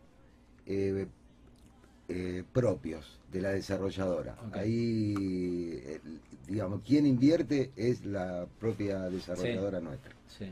eh, 2.14 2.44
propios 2.52 3.20
de 3.32 3.42
la 3.42 3.50
desarrolladora. 3.50 4.36
Ahí, 4.52 5.84
digamos, 6.48 6.82
quien 6.82 7.06
invierte 7.06 7.72
es 7.76 8.06
la 8.06 8.46
propia 8.60 9.10
desarrolladora 9.10 9.80
nuestra. 9.80 10.12
Sí. 10.28 10.52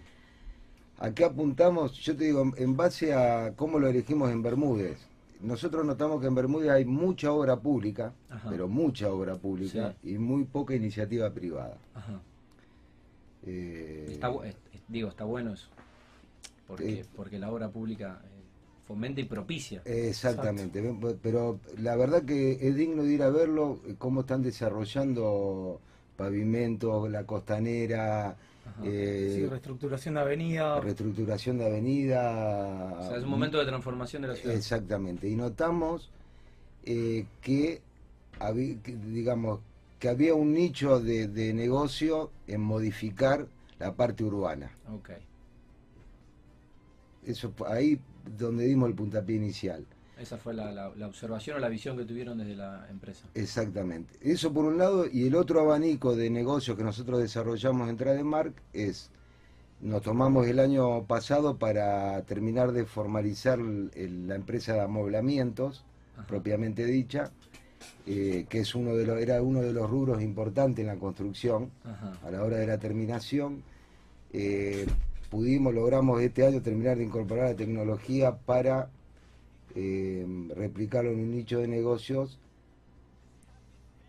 Acá 0.98 1.28
apuntamos, 1.28 1.94
yo 1.94 2.16
te 2.16 2.26
digo, 2.26 2.52
en 2.56 2.78
base 2.78 3.14
a 3.14 3.54
cómo 3.56 3.80
lo 3.80 3.88
elegimos 3.88 4.32
en 4.32 4.42
Bermúdez. 4.42 4.98
Nosotros 5.42 5.86
notamos 5.86 6.20
que 6.20 6.28
en 6.28 6.36
Bermúdez 6.36 6.70
hay 6.70 6.86
mucha 6.86 7.32
obra 7.32 7.58
pública, 7.58 8.14
pero 8.50 8.68
mucha 8.68 9.10
obra 9.12 9.36
pública 9.36 9.96
y 10.04 10.18
muy 10.18 10.44
poca 10.44 10.76
iniciativa 10.76 11.30
privada. 11.30 11.78
Eh, 13.46 14.20
digo, 14.90 15.10
está 15.10 15.24
bueno 15.24 15.54
eso, 15.54 15.68
porque, 16.68 17.06
porque 17.16 17.40
la 17.40 17.50
obra 17.50 17.70
pública 17.70 18.22
eh, 18.26 18.39
fomenta 18.90 19.22
y 19.22 19.26
propicia. 19.26 19.84
Exactamente, 19.86 20.82
pero 21.22 21.60
la 21.78 21.96
verdad 21.96 22.24
que 22.24 22.58
es 22.60 22.76
digno 22.76 23.04
de 23.04 23.14
ir 23.14 23.22
a 23.22 23.30
verlo, 23.30 23.82
eh, 23.86 23.94
cómo 24.00 24.22
están 24.22 24.42
desarrollando 24.42 25.80
pavimentos, 26.18 27.08
la 27.12 27.24
costanera, 27.24 28.36
eh, 28.84 29.34
sí, 29.36 29.46
reestructuración 29.46 30.16
de 30.16 30.22
avenida. 30.22 30.80
Reestructuración 30.80 31.60
de 31.60 31.66
avenida. 31.68 32.98
O 33.00 33.08
sea, 33.10 33.18
es 33.18 33.24
un 33.24 33.30
momento 33.30 33.60
de 33.60 33.68
transformación 33.68 34.24
de 34.24 34.30
la 34.30 34.36
ciudad. 34.36 34.56
Exactamente. 34.56 35.30
Y 35.30 35.36
notamos 35.36 36.10
eh, 36.84 37.28
que, 37.42 37.82
digamos, 39.06 39.60
que 40.00 40.10
había 40.10 40.34
un 40.34 40.52
nicho 40.52 41.00
de, 41.00 41.54
negocio 41.54 42.32
en 42.48 42.62
modificar 42.62 43.46
la 43.78 43.94
parte 43.94 44.24
urbana. 44.24 44.72
Ok. 44.92 45.12
Eso 47.28 47.54
ahí 47.68 48.00
donde 48.38 48.66
dimos 48.66 48.90
el 48.90 48.96
puntapié 48.96 49.36
inicial. 49.36 49.86
Esa 50.20 50.38
fue 50.38 50.54
la, 50.54 50.90
observación 51.08 51.58
o 51.58 51.60
la 51.60 51.70
visión 51.70 51.96
que 51.96 52.04
tuvieron 52.04 52.38
desde 52.38 52.56
la 52.56 52.88
empresa. 52.90 53.26
Exactamente. 53.36 54.16
Eso 54.22 54.52
por 54.52 54.66
un 54.66 54.78
lado, 54.78 55.06
y 55.10 55.28
el 55.28 55.36
otro 55.36 55.62
abanico 55.62 56.16
de 56.16 56.30
negocios 56.30 56.76
que 56.76 56.84
nosotros 56.84 57.22
desarrollamos 57.22 57.90
en 57.90 57.96
Trademark 57.96 58.54
es, 58.74 59.12
nos 59.80 60.02
tomamos 60.02 60.46
el 60.48 60.60
año 60.60 61.06
pasado 61.06 61.58
para 61.58 62.22
terminar 62.24 62.74
de 62.74 62.86
formalizar 62.86 63.60
la 63.60 64.36
empresa 64.36 64.74
de 64.74 64.82
amoblamientos, 64.82 65.86
propiamente 66.28 66.86
dicha, 66.86 67.32
eh, 68.06 68.46
que 68.50 68.60
es 68.60 68.76
uno 68.76 68.96
de 68.96 69.06
los, 69.06 69.22
era 69.22 69.42
uno 69.42 69.62
de 69.62 69.72
los 69.72 69.90
rubros 69.90 70.22
importantes 70.22 70.84
en 70.84 70.88
la 70.88 70.98
construcción 70.98 71.72
a 72.26 72.30
la 72.30 72.44
hora 72.44 72.58
de 72.58 72.68
la 72.68 72.78
terminación. 72.78 73.64
Eh, 74.34 74.86
pudimos, 75.30 75.74
logramos 75.74 76.22
este 76.22 76.46
año 76.46 76.62
terminar 76.62 76.98
de 76.98 77.04
incorporar 77.04 77.52
la 77.52 77.56
tecnología 77.56 78.38
para 78.38 78.90
eh, 79.76 80.26
replicarlo 80.56 81.12
en 81.12 81.20
un 81.20 81.32
nicho 81.32 81.60
de 81.60 81.68
negocios 81.68 82.40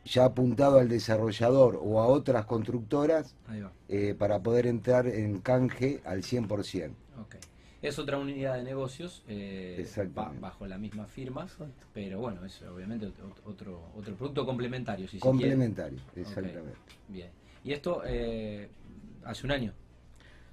ya 0.04 0.24
apuntado 0.24 0.78
al 0.78 0.88
desarrollador 0.88 1.78
o 1.82 2.00
a 2.00 2.06
otras 2.06 2.46
constructoras 2.46 3.34
eh, 3.88 4.14
para 4.18 4.40
poder 4.40 4.66
entrar 4.66 5.06
en 5.06 5.40
canje 5.40 6.00
al 6.04 6.22
100%. 6.22 6.90
Es 7.82 7.98
otra 7.98 8.18
unidad 8.18 8.56
de 8.56 8.62
negocios 8.62 9.24
eh, 9.26 9.88
bajo 10.38 10.66
la 10.66 10.76
misma 10.76 11.06
firma, 11.06 11.46
pero 11.94 12.20
bueno, 12.20 12.44
es 12.44 12.60
obviamente 12.62 13.10
otro, 13.46 13.90
otro 13.94 14.14
producto 14.16 14.44
complementario. 14.44 15.08
Si 15.08 15.18
complementario, 15.18 15.98
exactamente. 16.14 16.76
Bien. 17.08 17.30
¿Y 17.64 17.72
esto 17.72 18.02
eh, 18.04 18.68
hace 19.24 19.46
un 19.46 19.52
año? 19.52 19.72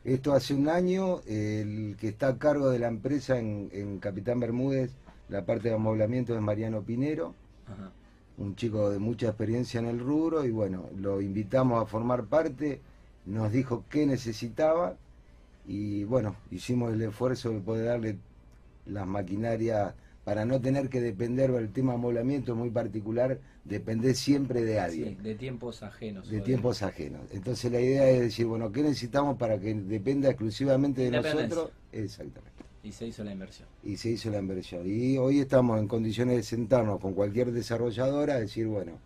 Esto 0.04 0.34
hace 0.34 0.54
un 0.54 0.70
año, 0.70 1.22
el 1.27 1.98
que 2.00 2.10
está 2.10 2.30
a 2.30 2.38
cargo 2.38 2.70
de 2.70 2.80
la 2.80 2.88
empresa 2.88 3.38
en, 3.38 4.00
Capitán 4.00 4.39
Bermúdez, 4.39 4.92
la 5.30 5.46
parte 5.46 5.70
de 5.70 5.75
amoblamiento 5.75 6.34
es 6.34 6.42
Mariano 6.42 6.82
Pinero, 6.82 7.34
un 8.38 8.56
chico 8.56 8.89
de 8.89 9.00
mucha 9.00 9.27
experiencia 9.27 9.80
en 9.80 9.88
el 9.88 10.00
rubro 10.00 10.46
y 10.46 10.51
bueno, 10.51 10.86
lo 10.98 11.22
invitamos 11.22 11.82
a 11.82 11.86
formar 11.86 12.25
parte, 12.25 12.80
nos 13.25 13.51
dijo 13.51 13.84
qué 13.89 14.06
necesitaba 14.06 14.96
y 15.68 16.06
bueno, 16.06 16.36
hicimos 16.51 16.94
el 16.94 17.01
esfuerzo 17.01 17.50
de 17.50 17.60
poder 17.60 17.86
darle 17.86 18.18
las 18.86 19.06
maquinarias 19.06 19.94
para 20.27 20.43
no 20.43 20.60
tener 20.60 20.89
que 20.89 21.00
depender 21.00 21.53
del 21.53 21.72
tema 21.72 21.93
amoblamiento 21.93 22.53
muy 22.53 22.69
particular, 22.69 23.39
depender 23.63 24.13
siempre 24.13 24.62
de 24.62 24.77
alguien. 24.77 25.24
de 25.24 25.36
tiempos 25.36 25.84
ajenos. 25.84 26.29
De 26.29 26.41
tiempos 26.41 26.84
ajenos. 26.84 27.22
Entonces 27.31 27.72
la 27.72 27.79
idea 27.79 28.10
es 28.10 28.19
decir, 28.19 28.46
bueno, 28.46 28.69
¿qué 28.69 28.84
necesitamos 28.84 29.38
para 29.38 29.57
que 29.57 29.74
dependa 29.74 30.27
exclusivamente 30.27 31.03
de 31.03 31.12
nosotros? 31.12 31.72
Exactamente. 31.93 32.62
Y 32.84 32.91
se 32.91 33.07
hizo 33.07 33.24
la 33.24 33.31
inversión. 33.31 33.69
Y 33.86 33.96
se 33.96 34.10
hizo 34.10 34.29
la 34.29 34.39
inversión. 34.39 34.81
Y 34.86 35.17
hoy 35.17 35.39
estamos 35.39 35.79
en 35.79 35.88
condiciones 35.88 36.36
de 36.36 36.43
sentarnos 36.43 37.00
con 37.00 37.13
cualquier 37.13 37.53
desarrolladora, 37.53 38.38
decir, 38.38 38.67
bueno, 38.67 39.00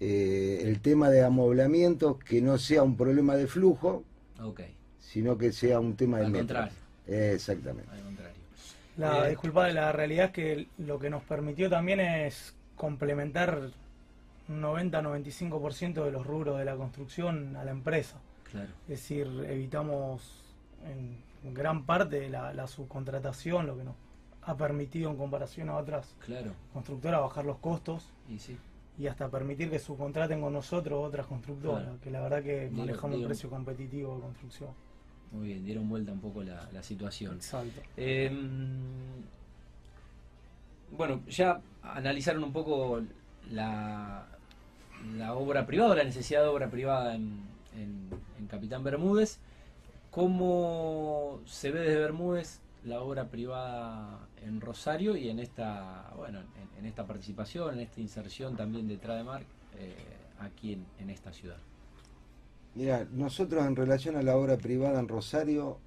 eh, 0.00 0.62
el 0.62 0.80
tema 0.80 1.10
de 1.10 1.24
amoblamiento, 1.24 2.18
que 2.18 2.40
no 2.40 2.56
sea 2.56 2.82
un 2.82 2.96
problema 2.96 3.36
de 3.36 3.48
flujo, 3.48 4.02
sino 4.98 5.36
que 5.36 5.52
sea 5.52 5.78
un 5.78 5.94
tema 5.94 6.20
de... 6.20 6.24
Al 6.24 6.32
contrario. 6.32 6.72
Exactamente. 7.06 7.90
La, 8.98 9.28
disculpa, 9.28 9.68
la 9.68 9.92
realidad 9.92 10.26
es 10.26 10.32
que 10.32 10.68
lo 10.78 10.98
que 10.98 11.08
nos 11.08 11.22
permitió 11.22 11.70
también 11.70 12.00
es 12.00 12.54
complementar 12.76 13.70
un 14.48 14.60
90-95% 14.62 16.04
de 16.04 16.10
los 16.10 16.26
rubros 16.26 16.58
de 16.58 16.64
la 16.64 16.76
construcción 16.76 17.56
a 17.56 17.64
la 17.64 17.70
empresa. 17.70 18.18
Es 18.82 18.88
decir, 18.88 19.26
evitamos 19.48 20.42
en 20.84 21.54
gran 21.54 21.84
parte 21.84 22.28
la, 22.28 22.66
subcontratación, 22.66 23.66
lo 23.66 23.76
que 23.76 23.84
nos 23.84 23.94
ha 24.42 24.56
permitido 24.56 25.10
en 25.10 25.16
comparación 25.16 25.68
a 25.68 25.76
otras 25.76 26.14
constructoras 26.72 27.20
bajar 27.20 27.44
los 27.44 27.58
costos 27.58 28.10
y, 28.98 29.06
hasta 29.06 29.28
permitir 29.28 29.70
que 29.70 29.78
subcontraten 29.78 30.40
con 30.40 30.52
nosotros 30.52 31.06
otras 31.06 31.26
constructoras, 31.26 31.86
que 32.02 32.10
la 32.10 32.20
verdad 32.20 32.42
que 32.42 32.68
manejamos 32.72 33.18
un 33.18 33.26
precio 33.26 33.48
competitivo 33.48 34.16
de 34.16 34.22
construcción. 34.22 34.87
Muy 35.32 35.48
bien, 35.48 35.64
dieron 35.64 35.88
vuelta 35.88 36.12
un 36.12 36.20
poco 36.20 36.42
la, 36.42 36.82
situación. 36.82 37.36
Exacto. 37.36 37.80
Em, 37.96 38.78
bueno, 40.96 41.22
ya 41.28 41.60
analizaron 41.82 42.44
un 42.44 42.52
poco 42.52 43.02
la, 43.50 44.26
la 45.16 45.34
obra 45.34 45.66
privada, 45.66 45.94
la 45.96 46.04
necesidad 46.04 46.42
de 46.42 46.48
obra 46.48 46.70
privada 46.70 47.14
en, 47.14 47.46
Capitán 48.48 48.82
Bermúdez. 48.82 49.38
¿Cómo 50.10 51.40
se 51.44 51.70
ve 51.70 51.80
desde 51.80 51.98
Bermúdez 51.98 52.60
la 52.82 53.02
obra 53.02 53.26
privada 53.26 54.26
en 54.42 54.62
Rosario 54.62 55.16
y 55.16 55.28
en 55.28 55.38
esta, 55.38 56.10
bueno, 56.16 56.40
en, 56.78 56.86
esta 56.86 57.06
participación, 57.06 57.74
en 57.74 57.80
esta 57.80 58.00
inserción 58.00 58.56
también 58.56 58.88
de 58.88 58.96
Trademark 58.96 59.44
eh, 59.76 59.94
aquí 60.40 60.78
en 60.98 61.10
esta 61.10 61.30
ciudad? 61.30 61.58
Mira, 62.74 63.06
nosotros 63.12 63.66
en 63.66 63.74
relación 63.74 64.16
a 64.16 64.22
la 64.22 64.36
obra 64.36 64.56
privada 64.56 65.00
en 65.00 65.08
Rosario, 65.08 65.78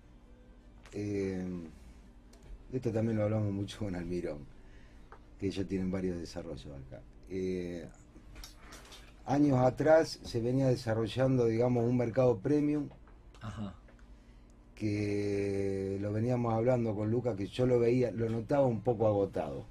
eh, 0.93 1.45
esto 2.73 2.91
también 2.91 3.17
lo 3.17 3.23
hablamos 3.23 3.51
mucho 3.51 3.79
con 3.79 3.95
Almirón, 3.95 4.39
que 5.39 5.47
ellos 5.47 5.67
tienen 5.67 5.89
varios 5.91 6.17
desarrollos 6.17 6.67
acá. 6.67 7.01
Eh, 7.29 7.87
años 9.25 9.59
atrás 9.59 10.19
se 10.23 10.41
venía 10.41 10.67
desarrollando, 10.67 11.45
digamos, 11.45 11.85
un 11.85 11.97
mercado 11.97 12.37
premium, 12.39 12.89
que 14.75 15.97
lo 16.01 16.11
veníamos 16.11 16.53
hablando 16.53 16.95
con 16.95 17.09
Lucas, 17.11 17.37
que 17.37 17.47
yo 17.47 17.65
lo 17.65 17.79
veía, 17.79 18.11
lo 18.11 18.29
notaba 18.29 18.65
un 18.65 18.81
poco 18.81 19.07
agotado. 19.07 19.65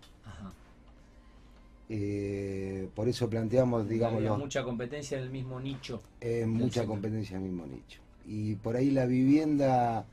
Eh, 1.93 2.89
por 2.95 3.09
eso 3.09 3.29
planteamos, 3.29 3.89
digamos... 3.89 4.39
mucha 4.39 4.63
competencia 4.63 5.19
en 5.19 5.25
el 5.25 5.31
mismo 5.31 5.59
nicho. 5.59 6.01
mucha 6.47 6.87
competencia 6.87 7.37
en 7.37 7.43
el 7.43 7.51
mismo 7.51 7.67
nicho. 7.67 8.01
Y 8.25 8.55
por 8.55 8.77
ahí 8.77 8.93
la 8.93 9.07
vivienda, 9.07 10.07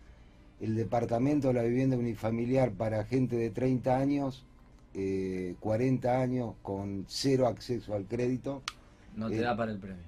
el 0.60 0.76
departamento, 0.76 1.54
la 1.54 1.62
vivienda 1.62 1.96
unifamiliar 1.96 2.72
para 2.72 3.06
gente 3.06 3.36
de 3.36 3.52
30 3.52 3.96
años, 3.96 4.44
40 4.94 4.98
eh, 4.98 6.24
años, 6.24 6.56
con 6.64 7.06
cero 7.08 7.46
acceso 7.46 7.94
al 7.94 8.06
crédito. 8.06 8.64
No 9.16 9.30
te 9.30 9.40
da 9.40 9.56
para 9.56 9.72
el 9.72 9.78
premio. 9.78 10.04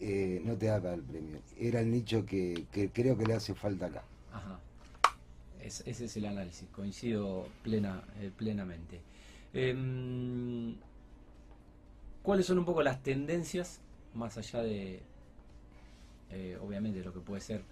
Eh, 0.00 0.40
no 0.46 0.56
te 0.56 0.64
da 0.64 0.80
para 0.80 0.94
el 0.94 1.02
premio. 1.02 1.40
Era 1.58 1.80
el 1.80 1.90
nicho 1.90 2.24
que, 2.24 2.64
creo 2.94 3.18
que 3.18 3.26
le 3.26 3.34
hace 3.34 3.54
falta 3.54 3.84
acá. 3.84 4.02
Ajá. 4.32 4.58
ese 5.62 5.90
es 5.90 6.16
el 6.16 6.24
análisis, 6.24 6.66
coincido 6.70 7.46
plena, 7.62 8.02
plenamente. 8.38 9.02
Em, 9.52 10.76
¿cuáles 12.22 12.46
son 12.46 12.58
un 12.58 12.64
poco 12.64 12.82
las 12.82 13.02
tendencias 13.02 13.80
más 14.14 14.36
allá 14.38 14.62
de, 14.62 15.02
eh, 16.30 16.58
obviamente, 16.60 17.02
lo 17.02 17.12
que 17.12 17.20
puede 17.20 17.40
ser 17.40 17.62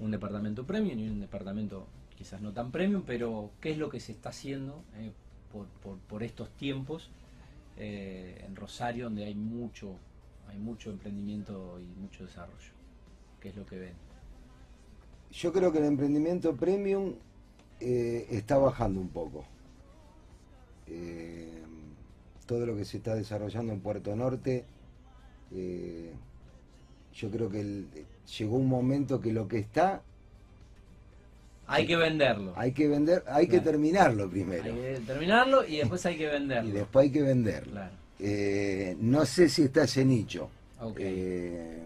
un 0.00 0.10
departamento 0.10 0.66
premium 0.66 0.98
y 0.98 1.08
un 1.08 1.20
departamento 1.20 1.86
quizás 2.16 2.40
no 2.40 2.52
tan 2.52 2.70
premium, 2.70 3.02
pero 3.06 3.50
qué 3.60 3.70
es 3.70 3.78
lo 3.78 3.88
que 3.88 4.00
se 4.00 4.12
está 4.12 4.30
haciendo 4.30 4.82
eh, 4.96 5.12
por, 5.50 5.66
por, 5.98 6.22
estos 6.22 6.50
tiempos 6.56 7.10
eh, 7.76 8.44
en 8.46 8.56
Rosario, 8.56 9.04
donde 9.04 9.24
hay 9.24 9.34
mucho, 9.34 9.96
hay 10.48 10.58
mucho 10.58 10.90
emprendimiento 10.90 11.78
y 11.80 11.86
mucho 12.00 12.24
desarrollo. 12.24 12.72
¿Qué 13.40 13.48
es 13.50 13.56
lo 13.56 13.66
que 13.66 13.78
ven? 13.78 13.94
Yo 15.30 15.52
creo 15.52 15.72
que 15.72 15.78
el 15.78 15.84
emprendimiento 15.84 16.54
premium 16.54 17.14
está 17.80 18.58
bajando 18.58 19.00
un 19.00 19.08
poco. 19.08 19.44
Eh, 20.92 21.48
todo 22.46 22.66
lo 22.66 22.76
que 22.76 22.84
se 22.84 22.98
está 22.98 23.14
desarrollando 23.14 23.72
en 23.72 23.80
Puerto 23.80 24.14
Norte, 24.14 24.64
eh, 25.54 26.12
yo 27.14 27.30
creo 27.30 27.48
que 27.48 27.60
el, 27.60 27.86
llegó 28.38 28.56
un 28.56 28.68
momento 28.68 29.20
que 29.20 29.32
lo 29.32 29.48
que 29.48 29.58
está 29.58 30.02
hay 31.66 31.86
que 31.86 31.96
venderlo. 31.96 32.52
Hay 32.56 32.72
que 32.72 32.86
vender, 32.86 33.24
hay 33.26 33.46
claro. 33.46 33.64
que 33.64 33.70
terminarlo 33.70 34.28
primero. 34.28 34.64
Hay 34.64 34.72
que 34.72 35.00
terminarlo 35.06 35.66
y 35.66 35.76
después 35.78 36.04
hay 36.04 36.18
que 36.18 36.26
venderlo. 36.26 36.68
Y 36.68 36.72
después 36.72 37.04
hay 37.04 37.10
que 37.10 37.22
venderlo. 37.22 37.72
Claro. 37.72 37.94
Eh, 38.18 38.96
no 39.00 39.24
sé 39.24 39.48
si 39.48 39.62
está 39.62 39.84
ese 39.84 40.04
nicho. 40.04 40.50
Okay. 40.80 41.78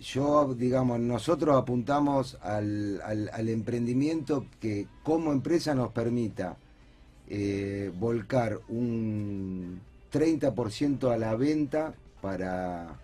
Yo, 0.00 0.54
digamos, 0.54 0.98
nosotros 1.00 1.56
apuntamos 1.56 2.36
al, 2.42 3.00
al, 3.02 3.30
al, 3.32 3.48
emprendimiento 3.48 4.46
que 4.60 4.86
como 5.02 5.32
empresa 5.32 5.74
nos 5.74 5.92
permita 5.92 6.56
eh, 7.30 7.90
volcar 7.94 8.60
un 8.68 9.80
30% 10.12 11.10
a 11.12 11.16
la 11.16 11.34
venta 11.36 11.94
para, 12.20 12.98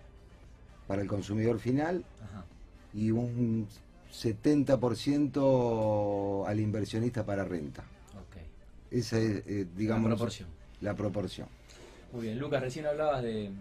para 0.85 1.01
el 1.01 1.07
consumidor 1.07 1.59
final 1.59 2.03
Ajá. 2.21 2.43
y 2.93 3.11
un 3.11 3.69
70% 4.11 6.45
al 6.45 6.59
inversionista 6.59 7.25
para 7.25 7.45
renta. 7.45 7.85
Okay. 8.29 8.43
Esa 8.91 9.17
es, 9.17 9.47
eh, 9.47 9.65
digamos, 9.75 10.09
la 10.09 10.15
proporción. 10.15 10.49
La 10.81 10.93
proporción. 10.95 11.47
Muy 12.11 12.23
bien, 12.23 12.37
Lucas, 12.37 12.61
recién 12.61 12.85
hablabas 12.85 13.23
de, 13.23 13.51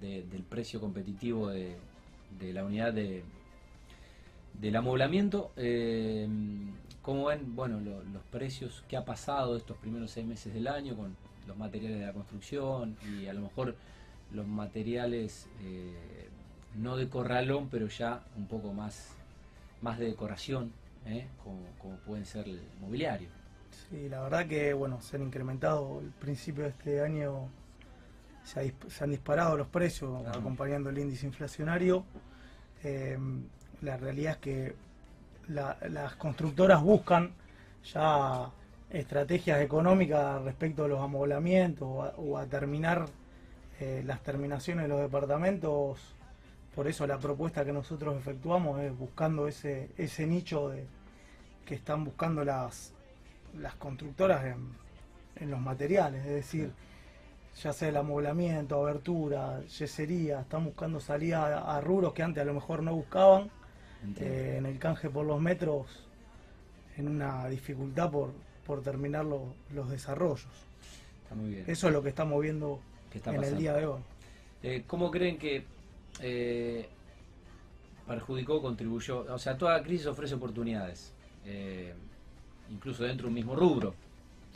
de, 0.00 0.22
del 0.22 0.42
precio 0.42 0.80
competitivo 0.80 1.48
de, 1.48 1.76
de 2.40 2.52
la 2.54 2.64
unidad 2.64 2.94
de 2.94 3.24
del 4.60 4.76
amoblamiento. 4.76 5.52
Eh, 5.56 6.28
¿Cómo 7.08 7.24
ven 7.24 7.56
bueno, 7.56 7.80
lo, 7.80 8.02
los 8.04 8.22
precios? 8.24 8.84
¿Qué 8.86 8.94
ha 8.94 9.02
pasado 9.02 9.56
estos 9.56 9.78
primeros 9.78 10.10
seis 10.10 10.26
meses 10.26 10.52
del 10.52 10.68
año 10.68 10.94
con 10.94 11.16
los 11.46 11.56
materiales 11.56 12.00
de 12.00 12.04
la 12.04 12.12
construcción 12.12 12.98
y 13.02 13.28
a 13.28 13.32
lo 13.32 13.40
mejor 13.40 13.76
los 14.30 14.46
materiales 14.46 15.48
eh, 15.62 16.28
no 16.76 16.98
de 16.98 17.08
corralón, 17.08 17.70
pero 17.70 17.86
ya 17.88 18.20
un 18.36 18.46
poco 18.46 18.74
más, 18.74 19.14
más 19.80 19.98
de 19.98 20.04
decoración, 20.04 20.70
¿eh? 21.06 21.26
como, 21.42 21.60
como 21.78 21.96
pueden 22.00 22.26
ser 22.26 22.46
el 22.46 22.60
mobiliario? 22.78 23.28
Sí, 23.88 24.10
la 24.10 24.20
verdad 24.20 24.46
que 24.46 24.74
bueno, 24.74 25.00
se 25.00 25.16
han 25.16 25.22
incrementado 25.22 26.00
el 26.00 26.10
principio 26.10 26.64
de 26.64 26.68
este 26.68 27.00
año, 27.00 27.48
se, 28.44 28.60
ha, 28.60 28.90
se 28.90 29.04
han 29.04 29.12
disparado 29.12 29.56
los 29.56 29.68
precios 29.68 30.20
Claro. 30.24 30.40
acompañando 30.40 30.90
el 30.90 30.98
índice 30.98 31.24
inflacionario. 31.24 32.04
Eh, 32.84 33.16
la 33.80 33.96
realidad 33.96 34.32
es 34.32 34.38
que 34.40 34.87
la- 35.48 35.76
las 35.88 36.14
constructoras 36.16 36.82
buscan 36.82 37.32
ya 37.92 38.50
estrategias 38.90 39.60
económicas 39.60 40.42
respecto 40.42 40.84
a 40.84 40.88
los 40.88 41.00
amoblamientos 41.00 41.88
o 42.16 42.38
a, 42.38 42.46
terminar 42.46 43.06
eh, 43.80 44.02
las 44.06 44.22
terminaciones 44.22 44.84
de 44.84 44.88
los 44.88 45.00
departamentos. 45.00 45.98
Por 46.74 46.86
eso 46.88 47.06
la 47.06 47.18
propuesta 47.18 47.64
que 47.64 47.72
nosotros 47.72 48.16
efectuamos 48.16 48.80
es 48.80 48.96
buscando 48.96 49.48
ese, 49.48 49.90
ese 49.98 50.26
nicho 50.26 50.68
de, 50.70 50.86
que 51.66 51.74
están 51.74 52.04
buscando 52.04 52.44
las, 52.44 52.92
las 53.58 53.74
constructoras 53.74 54.44
en, 54.44 54.68
en 55.36 55.50
los 55.50 55.60
materiales, 55.60 56.24
es 56.26 56.32
decir, 56.32 56.72
ya 57.62 57.72
sea 57.72 57.88
el 57.88 57.96
amoblamiento, 57.96 58.76
abertura, 58.80 59.60
yesería, 59.62 60.40
están 60.40 60.64
buscando 60.64 61.00
salida 61.00 61.58
a, 61.58 61.76
a 61.76 61.80
rubros 61.80 62.12
que 62.12 62.22
antes 62.22 62.40
a 62.42 62.44
lo 62.46 62.54
mejor 62.54 62.82
no 62.82 62.94
buscaban. 62.94 63.50
Eh, 64.18 64.56
en 64.58 64.66
el 64.66 64.78
canje 64.78 65.10
por 65.10 65.26
los 65.26 65.40
metros, 65.40 65.86
en 66.96 67.08
una 67.08 67.48
dificultad 67.48 68.10
por, 68.10 68.32
por 68.66 68.82
terminar 68.82 69.24
lo- 69.24 69.54
los 69.74 69.90
desarrollos. 69.90 70.46
Está 71.22 71.34
muy 71.34 71.50
bien. 71.50 71.64
Eso 71.66 71.88
es 71.88 71.92
lo 71.92 72.02
que 72.02 72.08
estamos 72.08 72.40
viendo 72.42 72.80
¿Qué 73.10 73.18
está 73.18 73.34
en 73.34 73.44
el 73.44 73.56
día 73.58 73.74
de 73.74 73.86
hoy. 73.86 74.00
Eh, 74.62 74.84
¿Cómo 74.86 75.10
creen 75.10 75.38
que 75.38 75.64
eh, 76.20 76.88
perjudicó, 78.06 78.60
contribuyó? 78.60 79.20
O 79.32 79.38
sea, 79.38 79.56
toda 79.56 79.82
crisis 79.82 80.06
ofrece 80.06 80.34
oportunidades, 80.34 81.12
eh, 81.44 81.92
incluso 82.70 83.04
dentro 83.04 83.24
de 83.24 83.28
un 83.28 83.34
mismo 83.34 83.54
rubro. 83.54 83.94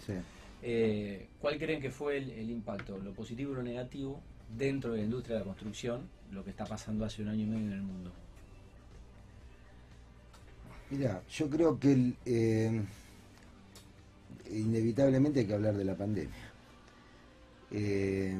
Sí. 0.05 0.14
Eh, 0.62 1.28
¿Cuál 1.40 1.59
creen 1.59 1.81
que 1.81 1.90
fue 1.90 2.18
el, 2.18 2.31
el 2.31 2.50
impacto, 2.50 2.96
lo 2.98 3.12
positivo 3.12 3.52
y 3.52 3.57
lo 3.57 3.62
negativo, 3.62 4.20
dentro 4.57 4.92
de 4.92 4.98
la 4.98 5.05
industria 5.05 5.35
de 5.37 5.40
la 5.40 5.46
construcción, 5.46 6.09
lo 6.33 6.44
que 6.44 6.50
está 6.50 6.64
pasando 6.64 7.05
hace 7.05 7.22
un 7.22 7.28
año 7.28 7.42
y 7.44 7.46
medio 7.46 7.66
en 7.66 7.72
el 7.72 7.83
mundo? 7.83 8.12
Mira, 10.92 11.22
yo 11.31 11.48
creo 11.48 11.78
que 11.81 11.92
el, 11.92 12.16
eh, 12.26 12.83
inevitablemente 14.50 15.40
hay 15.40 15.46
que 15.46 15.55
hablar 15.55 15.74
de 15.74 15.85
la 15.87 15.94
pandemia. 15.96 16.52
Eh, 17.70 18.37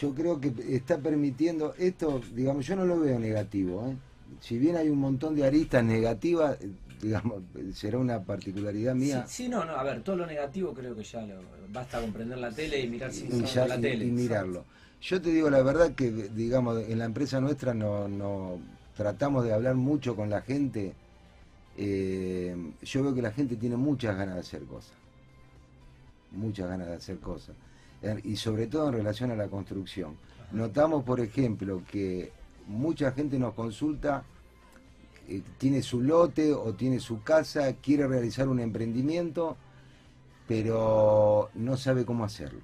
yo 0.00 0.14
creo 0.14 0.40
que 0.40 0.54
está 0.74 0.96
permitiendo 0.98 1.74
esto, 1.74 2.22
digamos, 2.34 2.66
yo 2.66 2.76
no 2.76 2.86
lo 2.86 2.98
veo 2.98 3.18
negativo. 3.18 3.88
¿eh? 3.88 3.96
Si 4.40 4.58
bien 4.58 4.76
hay 4.76 4.88
un 4.88 4.98
montón 4.98 5.34
de 5.34 5.44
aristas 5.46 5.84
negativas, 5.84 6.56
eh, 6.62 6.70
digamos, 7.02 7.42
será 7.74 7.98
una 7.98 8.22
particularidad 8.22 8.94
mía. 8.94 9.26
Sí, 9.28 9.42
sí, 9.44 9.48
no, 9.50 9.66
no, 9.66 9.72
a 9.72 9.82
ver, 9.82 10.02
todo 10.02 10.16
lo 10.16 10.26
negativo 10.26 10.72
creo 10.72 10.96
que 10.96 11.04
ya 11.04 11.20
lo, 11.20 11.42
basta 11.70 12.00
con 12.00 12.10
prender 12.10 12.38
la 12.38 12.50
tele 12.50 12.80
y 12.80 12.88
mirar 12.88 13.12
sin 13.12 13.26
y, 13.38 13.44
ya- 13.44 13.66
la 13.66 13.76
y- 13.76 13.82
tele. 13.82 14.06
y 14.06 14.10
mirarlo. 14.10 14.64
Yo 15.02 15.20
te 15.20 15.28
digo 15.30 15.50
la 15.50 15.62
verdad 15.62 15.94
que, 15.94 16.10
digamos, 16.10 16.82
en 16.88 16.98
la 16.98 17.04
empresa 17.04 17.38
nuestra 17.38 17.74
no, 17.74 18.08
no 18.08 18.58
tratamos 18.96 19.44
de 19.44 19.52
hablar 19.52 19.74
mucho 19.74 20.16
con 20.16 20.30
la 20.30 20.42
gente. 20.42 20.94
Eh, 21.76 22.56
yo 22.82 23.02
veo 23.02 23.14
que 23.14 23.22
la 23.22 23.32
gente 23.32 23.56
tiene 23.56 23.76
muchas 23.76 24.16
ganas 24.16 24.34
de 24.34 24.40
hacer 24.40 24.64
cosas. 24.64 24.92
Muchas 26.32 26.68
ganas 26.68 26.88
de 26.88 26.94
hacer 26.94 27.18
cosas. 27.18 27.56
Eh, 28.02 28.20
Y 28.24 28.36
sobre 28.36 28.66
todo 28.66 28.88
en 28.88 28.94
relación 28.94 29.30
a 29.30 29.36
la 29.36 29.48
construcción. 29.48 30.16
Notamos, 30.52 31.04
por 31.04 31.20
ejemplo, 31.20 31.82
que 31.90 32.32
mucha 32.66 33.12
gente 33.12 33.38
nos 33.38 33.54
consulta, 33.54 34.24
eh, 35.28 35.42
tiene 35.58 35.82
su 35.82 36.00
lote 36.00 36.52
o 36.52 36.74
tiene 36.74 36.98
su 36.98 37.22
casa, 37.22 37.72
quiere 37.74 38.06
realizar 38.06 38.48
un 38.48 38.60
emprendimiento, 38.60 39.56
pero 40.48 41.50
no 41.54 41.76
sabe 41.76 42.04
cómo 42.04 42.24
hacerlo. 42.24 42.60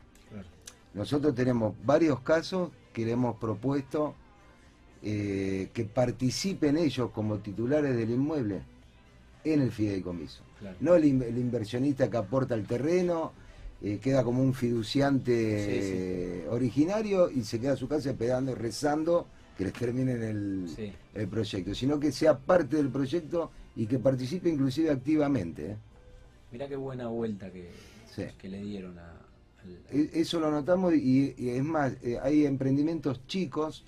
Nosotros 0.95 1.35
tenemos 1.35 1.75
varios 1.85 2.21
casos 2.21 2.71
que 2.93 3.05
le 3.05 3.13
hemos 3.13 3.37
propuesto 3.37 4.15
eh, 5.03 5.69
que 5.73 5.85
participen 5.85 6.77
ellos 6.77 7.11
como 7.11 7.39
titulares 7.39 7.97
del 7.97 8.11
inmueble 8.11 8.61
en 9.45 9.61
el 9.63 9.71
fideicomiso. 9.71 10.43
Claro. 10.59 10.77
No 10.81 10.95
el, 10.95 11.05
in- 11.05 11.23
el 11.23 11.39
inversionista 11.39 12.11
que 12.11 12.17
aporta 12.17 12.55
el 12.55 12.67
terreno, 12.67 13.33
eh, 13.83 13.99
queda 14.03 14.25
como 14.25 14.43
un 14.43 14.55
fiduciante 14.55 15.33
Sí, 15.33 15.73
sí. 15.87 15.93
eh, 15.95 16.47
originario 16.51 17.31
y 17.31 17.43
se 17.45 17.61
queda 17.61 17.73
a 17.75 17.77
su 17.77 17.87
casa 17.89 18.11
esperando 18.11 18.53
y 18.53 18.55
rezando 18.55 19.27
que 19.57 19.65
les 19.65 19.73
terminen 19.75 20.23
el, 20.23 20.69
Sí. 20.75 20.93
el 21.15 21.29
proyecto, 21.29 21.75
sino 21.75 22.01
que 22.01 22.11
sea 22.13 22.39
parte 22.39 22.77
del 22.77 22.89
proyecto 22.89 23.51
y 23.77 23.87
que 23.87 23.99
participe 23.99 24.49
inclusive 24.49 24.91
activamente. 24.91 25.77
Mirá 26.53 26.69
qué 26.69 26.77
buena 26.77 27.09
vuelta 27.09 27.51
que, 27.53 27.71
le 28.49 28.63
dieron 28.63 28.99
a, 28.99 29.11
al- 29.63 29.79
E- 29.93 30.11
Eso 30.15 30.41
lo 30.41 30.51
notamos 30.51 30.95
y, 30.95 31.35
y 31.37 31.51
es 31.51 31.63
más, 31.65 31.93
hay 32.23 32.47
emprendimientos 32.47 33.27
chicos 33.27 33.85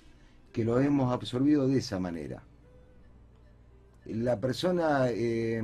que 0.59 0.65
lo 0.65 0.77
hemos 0.81 1.13
absorbido 1.13 1.69
de 1.69 1.77
esa 1.77 1.99
manera. 1.99 2.43
La 4.07 4.37
persona, 4.37 5.05
eh, 5.09 5.61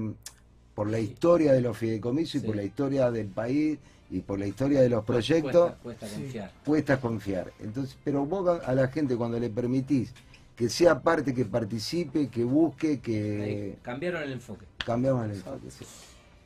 por 0.73 0.89
la 0.89 0.99
Sí. 0.99 1.03
historia 1.03 1.51
de 1.51 1.59
los 1.59 1.77
fideicomisos 1.77 2.31
Sí. 2.31 2.37
y 2.37 2.47
por 2.47 2.55
la 2.55 2.63
historia 2.63 3.11
del 3.11 3.27
país 3.27 3.77
y 4.09 4.19
por 4.21 4.39
la 4.39 4.47
historia 4.47 4.79
de 4.79 4.87
los 4.89 5.03
proyectos, 5.03 5.51
Cuesta, 5.73 5.83
cuesta 5.83 6.07
Sí. 6.07 6.15
confiar. 6.21 6.51
cuesta 6.65 7.01
confiar. 7.01 7.51
Entonces, 7.59 7.97
pero 8.05 8.25
vos 8.25 8.61
a 8.65 8.73
la 8.73 8.87
gente 8.87 9.17
cuando 9.17 9.37
le 9.37 9.49
permitís 9.49 10.13
que 10.55 10.69
sea 10.69 11.01
parte, 11.01 11.33
que 11.33 11.43
participe, 11.43 12.29
que 12.29 12.45
busque, 12.45 13.01
que 13.01 13.41
Ahí, 13.43 13.77
cambiaron 13.81 14.23
el 14.23 14.31
enfoque. 14.31 14.65
cambiamos 14.85 15.25
el 15.25 15.31
enfoque. 15.31 15.69
sí. 15.71 15.83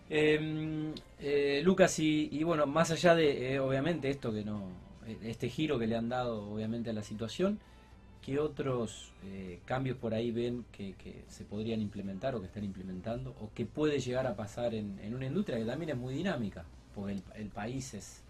Eh, 0.10 0.92
eh, 1.20 1.62
Lucas, 1.64 2.00
y, 2.00 2.30
y 2.32 2.44
bueno, 2.44 2.66
más 2.66 2.90
allá 2.90 3.14
de, 3.14 3.54
eh, 3.54 3.60
obviamente, 3.60 4.10
esto 4.10 4.34
que 4.34 4.44
no, 4.44 4.64
este 5.24 5.50
giro 5.50 5.78
que 5.78 5.86
le 5.86 5.96
han 5.96 6.10
dado, 6.10 6.50
obviamente, 6.52 6.90
a 6.90 6.94
la 6.94 7.04
situación, 7.04 7.60
¿qué 8.26 8.40
otros 8.40 9.12
eh, 9.26 9.60
cambios 9.66 9.98
por 9.98 10.14
ahí 10.14 10.32
ven 10.32 10.66
que, 10.72 10.94
que 10.94 11.24
se 11.28 11.44
podrían 11.46 11.82
implementar 11.82 12.36
o 12.36 12.40
que 12.42 12.48
están 12.48 12.64
implementando 12.64 13.32
o 13.42 13.50
que 13.56 13.66
puede 13.66 14.00
llegar 14.00 14.28
a 14.28 14.36
pasar 14.36 14.74
en, 14.76 15.00
en 15.00 15.16
una 15.16 15.26
industria 15.26 15.58
que 15.58 15.66
también 15.66 15.92
es 15.92 15.98
muy 15.98 16.14
dinámica? 16.14 16.64
Porque 16.96 17.14
el, 17.14 17.24
el 17.36 17.48
país 17.50 17.94
es 17.94 18.22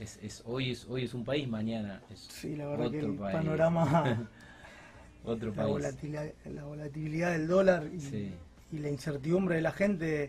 Es, 0.00 0.18
es, 0.22 0.42
hoy, 0.46 0.72
es, 0.72 0.86
hoy 0.88 1.04
es 1.04 1.14
un 1.14 1.24
país, 1.24 1.48
mañana 1.48 2.02
es 2.10 2.20
Sí, 2.20 2.54
la 2.56 2.66
verdad 2.66 2.90
que 2.90 2.98
el 3.00 3.14
país. 3.14 3.36
panorama, 3.36 4.28
Otro 5.24 5.48
la 5.50 5.54
país. 5.56 5.70
volatilidad, 5.70 6.26
la 6.52 6.64
volatilidad 6.64 7.32
del 7.32 7.46
dólar 7.48 7.88
y, 7.92 8.00
Sí. 8.00 8.30
y 8.72 8.78
la 8.78 8.90
incertidumbre 8.90 9.56
de 9.56 9.62
la 9.62 9.72
gente. 9.72 10.28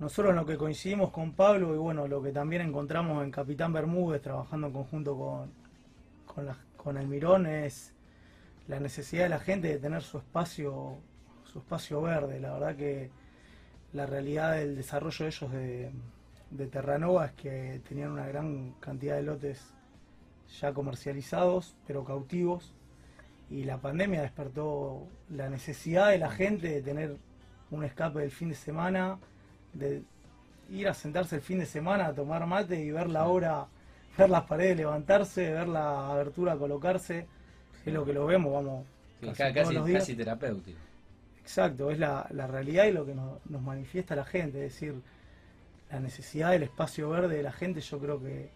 Nosotros 0.00 0.30
en 0.30 0.36
lo 0.36 0.46
que 0.46 0.56
coincidimos 0.56 1.10
con 1.10 1.32
Pablo 1.32 1.74
y 1.74 1.78
bueno, 1.78 2.06
lo 2.06 2.22
que 2.22 2.30
también 2.30 2.62
encontramos 2.62 3.22
en 3.24 3.30
Capitán 3.30 3.72
Bermúdez 3.72 4.22
trabajando 4.22 4.68
en 4.68 4.72
conjunto 4.72 5.16
con, 5.16 5.50
con, 6.26 6.46
la- 6.46 6.56
con 6.78 6.96
el 6.96 7.06
Mirón 7.06 7.46
es 7.46 7.92
la 8.66 8.80
necesidad 8.80 9.24
de 9.24 9.28
la 9.28 9.40
gente 9.40 9.68
de 9.68 9.78
tener 9.78 10.02
su 10.02 10.16
espacio, 10.18 10.96
su 11.44 11.58
espacio 11.58 12.00
verde. 12.00 12.40
La 12.40 12.54
verdad 12.54 12.76
que 12.76 13.10
la 13.92 14.06
realidad 14.06 14.56
del 14.56 14.76
desarrollo 14.76 15.24
de 15.24 15.30
ellos 15.30 15.52
de, 15.52 15.90
de 16.50 16.66
Terranova 16.66 17.26
es 17.26 17.32
que 17.32 17.80
tenían 17.86 18.12
una 18.12 18.26
gran 18.26 18.72
cantidad 18.80 19.16
de 19.16 19.22
lotes 19.22 19.74
ya 20.60 20.72
comercializados, 20.72 21.74
pero 21.86 22.04
cautivos, 22.04 22.72
y 23.50 23.64
la 23.64 23.78
pandemia 23.78 24.22
despertó 24.22 25.06
la 25.30 25.48
necesidad 25.48 26.10
de 26.10 26.18
la 26.18 26.30
gente 26.30 26.68
de 26.68 26.82
tener 26.82 27.16
un 27.70 27.84
escape 27.84 28.20
del 28.20 28.30
fin 28.30 28.50
de 28.50 28.54
semana, 28.54 29.18
de 29.72 30.02
ir 30.70 30.88
a 30.88 30.94
sentarse 30.94 31.36
el 31.36 31.42
fin 31.42 31.58
de 31.58 31.66
semana 31.66 32.06
a 32.06 32.14
tomar 32.14 32.46
mate 32.46 32.80
y 32.80 32.90
ver 32.90 33.08
la 33.08 33.26
obra, 33.26 33.68
ver 34.18 34.30
las 34.30 34.44
paredes 34.44 34.76
levantarse, 34.76 35.52
ver 35.52 35.68
la 35.68 36.10
abertura 36.10 36.56
colocarse, 36.56 37.26
es 37.86 37.92
lo 37.94 38.04
que 38.04 38.12
lo 38.12 38.26
vemos, 38.26 38.52
vamos, 38.52 38.84
Sí, 39.20 39.26
casi 39.28 39.54
ca- 39.54 39.62
todos 39.62 39.74
los 39.74 39.86
días. 39.86 40.00
casi 40.02 40.14
terapéutico. 40.16 40.78
Exacto, 41.42 41.90
es 41.90 41.98
la, 41.98 42.26
la 42.30 42.46
realidad 42.46 42.84
y 42.86 42.92
lo 42.92 43.06
que 43.06 43.14
nos, 43.14 43.38
nos 43.46 43.62
manifiesta 43.62 44.14
la 44.14 44.24
gente, 44.24 44.66
es 44.66 44.72
decir, 44.74 44.94
la 45.90 45.98
necesidad 46.00 46.50
del 46.50 46.64
espacio 46.64 47.08
verde 47.08 47.36
de 47.38 47.42
la 47.42 47.52
gente, 47.52 47.80
yo 47.80 47.98
creo 47.98 48.20
que, 48.20 48.50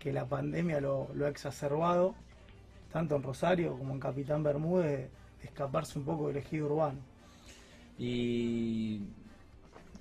que 0.00 0.12
la 0.12 0.24
pandemia 0.26 0.80
lo, 0.80 1.08
lo 1.14 1.26
ha 1.26 1.28
exacerbado, 1.28 2.14
tanto 2.92 3.14
en 3.16 3.22
Rosario 3.22 3.76
como 3.78 3.94
en 3.94 4.00
Capitán 4.00 4.42
Bermúdez, 4.42 5.08
de 5.40 5.46
escaparse 5.48 5.98
un 5.98 6.04
poco 6.04 6.28
del 6.28 6.38
ejido 6.38 6.66
urbano. 6.66 6.98
¿Y 7.98 9.00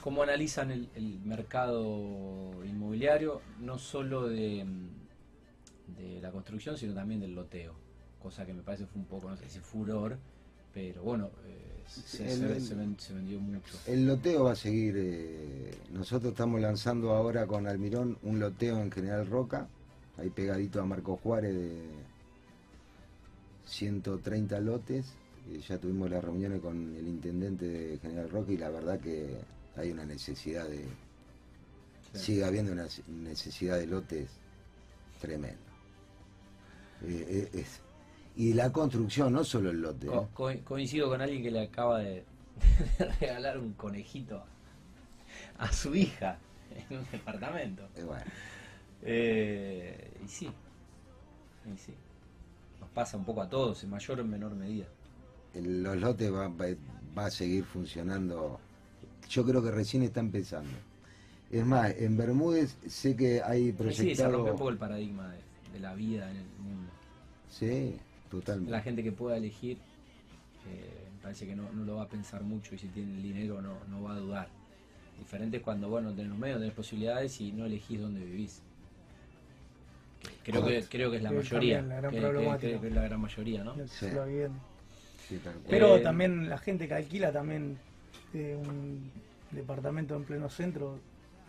cómo 0.02 0.24
analizan 0.24 0.72
el, 0.72 0.90
el 0.96 1.20
mercado 1.22 2.52
inmobiliario, 2.66 3.42
no 3.62 3.78
solo 3.78 4.28
de, 4.28 4.66
de 5.98 6.20
la 6.22 6.32
construcción, 6.32 6.78
sino 6.78 6.94
también 6.94 7.22
del 7.22 7.36
loteo? 7.36 7.74
Cosa 8.22 8.46
que 8.46 8.54
me 8.54 8.62
parece 8.62 8.86
fue 8.86 9.02
un 9.02 9.08
poco, 9.08 9.30
no 9.30 9.38
sé 9.38 9.48
si 9.50 9.60
furor, 9.60 10.18
pero 10.74 11.04
bueno, 11.04 11.30
eh, 11.46 11.84
se, 11.88 12.32
El- 12.34 12.40
vendió 13.16 13.40
mucho. 13.40 13.74
El 13.88 14.06
loteo 14.08 14.44
va 14.46 14.52
a 14.52 14.56
seguir. 14.56 14.96
eh, 14.98 15.72
nosotros 15.92 16.32
estamos 16.34 16.62
lanzando 16.62 17.12
ahora 17.12 17.48
con 17.48 17.68
Almirón 17.68 18.18
un 18.24 18.40
loteo 18.40 18.80
en 18.80 18.92
General 18.92 19.26
Roca, 19.28 19.68
ahí 20.18 20.30
pegadito 20.30 20.82
a 20.82 20.86
Marco 20.86 21.18
Juárez 21.18 21.54
de 21.56 21.82
130 23.66 24.60
lotes. 24.60 25.14
ya 25.68 25.78
tuvimos 25.80 26.10
las 26.12 26.24
reuniones 26.24 26.62
con 26.62 26.96
el 26.96 27.08
intendente 27.08 27.68
de 27.68 27.98
General 27.98 28.30
Roca 28.30 28.52
y 28.52 28.58
la 28.58 28.70
verdad 28.70 29.00
que 29.00 29.38
hay 29.76 29.92
una 29.92 30.06
necesidad 30.06 30.68
de. 30.68 30.86
Sí. 32.14 32.20
Sigue 32.20 32.46
habiendo 32.46 32.72
una 32.74 32.88
necesidad 33.08 33.78
de 33.78 33.88
lotes 33.88 34.30
tremenda. 35.22 35.58
Eh, 37.04 37.50
eh, 37.54 37.60
es- 37.60 37.80
y 38.36 38.54
la 38.54 38.72
construcción, 38.72 39.34
no 39.34 39.44
solo 39.44 39.72
el 39.72 39.82
lote. 39.82 40.08
Co- 40.08 40.50
¿eh? 40.52 40.60
co- 40.62 40.66
coincido 40.66 41.10
con 41.10 41.22
alguien 41.22 41.42
que 41.44 41.52
le 41.52 41.62
acaba 41.64 42.00
de, 42.00 42.24
de 43.00 43.06
regalar 43.20 43.58
un 43.58 43.74
conejito 43.74 44.44
a, 45.58 45.66
a 45.66 45.72
su 45.72 45.96
hija 45.96 46.38
en 46.90 46.98
un 47.00 47.06
departamento. 47.12 47.88
Eh, 47.96 48.04
bueno. 48.04 48.26
Y 50.24 50.28
sí, 50.28 50.46
y 51.74 51.78
sí. 51.78 51.94
Nos 52.80 52.90
pasa 52.92 53.18
un 53.18 53.26
poco 53.26 53.42
a 53.42 53.50
todos, 53.50 53.84
en 53.84 53.90
mayor 53.90 54.20
o 54.20 54.22
en 54.22 54.30
menor 54.30 54.54
medida. 54.56 54.86
el- 55.54 55.82
los 55.84 55.98
lotes 55.98 56.32
va, 56.34 56.48
va- 56.50 56.66
va 57.18 57.26
a 57.26 57.32
seguir 57.32 57.64
funcionando. 57.64 58.60
Yo 59.30 59.46
creo 59.46 59.64
que 59.64 59.72
recién 59.72 60.04
está 60.04 60.20
empezando. 60.20 60.72
Es 61.52 61.66
más, 61.66 61.94
en 61.98 62.16
Bermúdez 62.18 62.78
sé 62.88 63.16
que 63.16 63.42
hay 63.42 63.64
Y 63.64 63.66
sí, 63.66 63.74
se 63.74 63.78
proyectado. 63.78 64.32
rompe 64.32 64.52
un 64.52 64.58
poco 64.58 64.70
el 64.70 64.78
paradigma 64.78 65.30
de, 65.32 65.38
de 65.74 65.80
la 65.80 65.94
vida 65.96 66.30
en 66.32 66.38
el 66.38 66.46
mundo. 66.60 66.90
Sí, 67.50 67.98
totalmente. 68.30 68.72
La 68.72 68.82
gente 68.82 69.04
que 69.04 69.12
pueda 69.12 69.36
elegir, 69.38 69.78
eh, 70.70 71.08
me 71.18 71.22
parece 71.24 71.46
que 71.46 71.56
no, 71.56 71.70
no 71.74 71.84
lo 71.84 71.98
va 71.98 72.04
a 72.04 72.08
pensar 72.08 72.42
mucho 72.44 72.76
y 72.76 72.78
si 72.78 72.88
tiene 72.88 73.14
el 73.16 73.22
dinero 73.24 73.62
no, 73.62 73.74
no 73.90 74.02
va 74.04 74.14
a 74.14 74.18
dudar. 74.18 74.48
Diferente 75.20 75.58
es 75.58 75.64
cuando, 75.64 75.90
bueno, 75.90 76.12
tenés 76.12 76.30
los 76.30 76.40
medios, 76.40 76.60
tenés 76.60 76.74
posibilidades 76.74 77.40
y 77.42 77.52
no 77.52 77.66
elegís 77.66 78.00
dónde 78.00 78.24
vivís. 78.24 78.62
Creo 80.44 80.66
que, 80.66 80.84
creo 80.90 81.12
que 81.12 81.18
es 81.18 81.24
la 81.24 81.32
mayoría. 81.32 81.78
también 81.78 81.90
la 81.90 81.96
gran 81.98 82.12
que- 82.12 82.18
que- 82.18 82.22
problemática. 82.22 82.68
creo 82.70 82.82
que 82.82 82.88
es 82.88 82.94
la 82.94 83.04
gran 83.04 83.22
mayoría, 83.22 83.64
¿no? 83.64 83.76
Sí. 83.88 84.08
Pero 85.70 85.98
Eh, 85.98 86.00
también 86.02 86.50
la 86.50 86.58
gente 86.58 86.88
que 86.88 86.94
alquila 86.94 87.32
también 87.32 87.78
de 88.34 88.56
un 88.56 89.12
departamento 89.52 90.16
en 90.16 90.24
pleno 90.24 90.50
centro, 90.50 91.00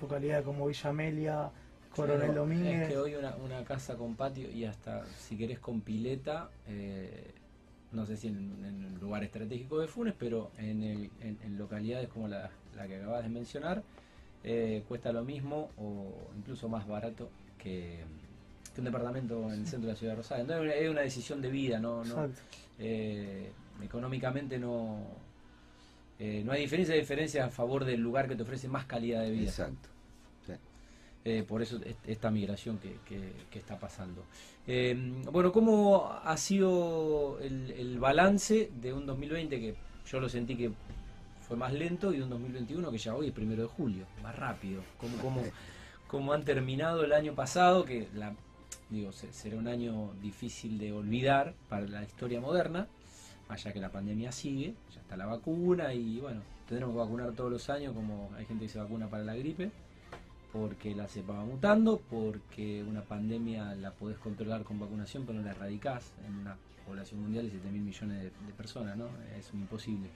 localidades 0.01 0.45
como 0.45 0.66
Villa 0.66 0.90
Amelia, 0.90 1.51
Coronel 1.95 2.27
Claro, 2.27 2.40
Domínguez. 2.40 2.83
Es 2.83 2.88
que 2.88 2.99
hoy 2.99 3.14
una, 3.14 3.37
una 3.37 3.64
casa 3.64 3.97
con 3.97 4.14
patio 4.16 4.51
y 4.51 4.64
hasta 4.64 5.05
si 5.16 5.37
querés 5.37 5.59
con 5.59 5.81
pileta, 5.81 6.49
eh, 6.66 7.33
no 7.92 8.07
sé 8.07 8.16
si 8.16 8.29
en, 8.29 8.64
en 8.64 8.85
un 8.87 8.99
lugar 9.01 9.23
estratégico 9.23 9.79
de 9.79 9.87
Funes, 9.88 10.14
pero 10.18 10.51
en, 10.59 10.83
el- 10.83 11.11
en- 11.21 11.38
en 11.45 11.59
localidades 11.59 12.09
como 12.09 12.29
la, 12.29 12.51
la 12.75 12.87
que 12.88 12.97
acabas 12.97 13.23
de 13.23 13.29
mencionar, 13.29 13.83
eh, 14.45 14.83
cuesta 14.88 15.12
lo 15.12 15.23
mismo 15.25 15.71
o 15.79 16.12
incluso 16.37 16.68
más 16.68 16.88
barato 16.88 17.29
que, 17.59 18.01
que 18.75 18.81
un 18.81 18.87
departamento 18.87 19.45
en 19.53 19.61
el 19.61 19.66
centro 19.66 19.87
de 19.88 19.92
la 19.92 19.99
ciudad 19.99 20.12
de 20.14 20.16
Rosario. 20.16 20.42
Entonces 20.42 20.75
es 20.81 20.90
una 20.90 21.03
decisión 21.03 21.40
de 21.42 21.51
vida, 21.51 21.79
no, 21.79 22.03
no 22.05 22.14
eh, 22.79 23.53
económicamente 23.83 24.59
no, 24.59 24.99
eh, 26.25 26.43
no 26.45 26.53
hay 26.53 26.61
diferencia, 26.63 26.95
hay 26.95 27.01
diferencia 27.01 27.47
a 27.47 27.51
favor 27.51 27.85
del 27.85 28.01
lugar 28.01 28.29
que 28.29 28.37
te 28.37 28.43
ofrece 28.45 28.69
más 28.69 28.85
calidad 28.85 29.23
de 29.23 29.31
vida. 29.33 29.49
Exacto. 29.51 29.89
Sí. 30.47 30.53
Eh, 31.25 31.43
por 31.43 31.63
eso 31.63 31.81
est- 31.85 32.09
esta 32.09 32.31
migración 32.31 32.79
que, 32.79 32.97
que- 33.05 33.33
que 33.51 33.59
está 33.59 33.77
pasando. 33.79 34.23
Eh, 34.67 34.95
bueno, 35.33 35.51
¿cómo 35.51 36.13
ha 36.23 36.37
sido 36.37 37.39
el, 37.41 37.73
el 37.73 37.99
balance 37.99 38.71
de 38.81 38.93
un 38.93 39.05
2020 39.07 39.59
que 39.59 39.75
yo 40.11 40.21
lo 40.21 40.29
sentí 40.29 40.55
que 40.57 40.71
fue 41.49 41.57
más 41.57 41.73
lento 41.73 42.13
y 42.15 42.21
un 42.21 42.31
2021 42.31 42.91
que 42.93 42.99
ya 42.99 43.15
hoy 43.17 43.27
es 43.29 43.33
primero 43.33 43.63
de 43.63 43.69
julio, 43.69 44.07
más 44.23 44.37
rápido? 44.37 44.83
¿Cómo, 44.99 45.17
cómo, 45.19 45.43
cómo 46.07 46.33
han 46.33 46.45
terminado 46.45 47.05
el 47.05 47.13
año 47.13 47.35
pasado? 47.35 47.85
Que 47.85 48.07
la, 48.15 48.35
digo, 48.91 49.11
se- 49.11 49.33
será 49.33 49.57
un 49.57 49.67
año 49.67 50.13
difícil 50.23 50.79
de 50.79 50.93
olvidar 50.93 51.55
para 51.69 51.87
la 51.89 52.03
historia 52.05 52.41
moderna, 52.41 52.87
allá 53.53 53.73
que 53.73 53.81
la 53.81 53.91
pandemia 53.91 54.33
sigue, 54.33 54.75
ya 54.95 55.01
está 55.01 55.17
la 55.17 55.27
vacuna 55.27 55.93
y 55.95 56.21
bueno, 56.21 56.41
tendremos 56.69 56.95
que 56.95 56.99
vacunar 57.01 57.33
todos 57.33 57.51
los 57.51 57.69
años 57.71 57.95
como 57.95 58.31
hay 58.37 58.45
gente 58.47 58.65
que 58.67 58.73
se 58.73 58.79
vacuna 58.79 59.09
para 59.09 59.25
la 59.25 59.35
gripe 59.35 59.71
porque 60.53 60.95
la 60.95 61.09
cepa 61.09 61.33
va 61.33 61.45
mutando, 61.45 61.99
porque 62.11 62.83
una 62.87 63.01
pandemia 63.03 63.75
la 63.75 63.91
podés 63.93 64.19
controlar 64.19 64.65
con 64.65 64.79
vacunación, 64.79 65.25
pero 65.25 65.38
no 65.38 65.45
la 65.47 65.53
erradicás 65.53 66.12
en 66.27 66.35
una 66.35 66.57
población 66.87 67.23
mundial 67.23 67.47
de 67.47 67.53
7 67.53 67.71
mil 67.71 67.81
millones 67.81 68.23
de, 68.25 68.31
personas, 68.57 68.97
¿no? 68.97 69.07
Es 69.38 69.51
imposible. 69.55 70.11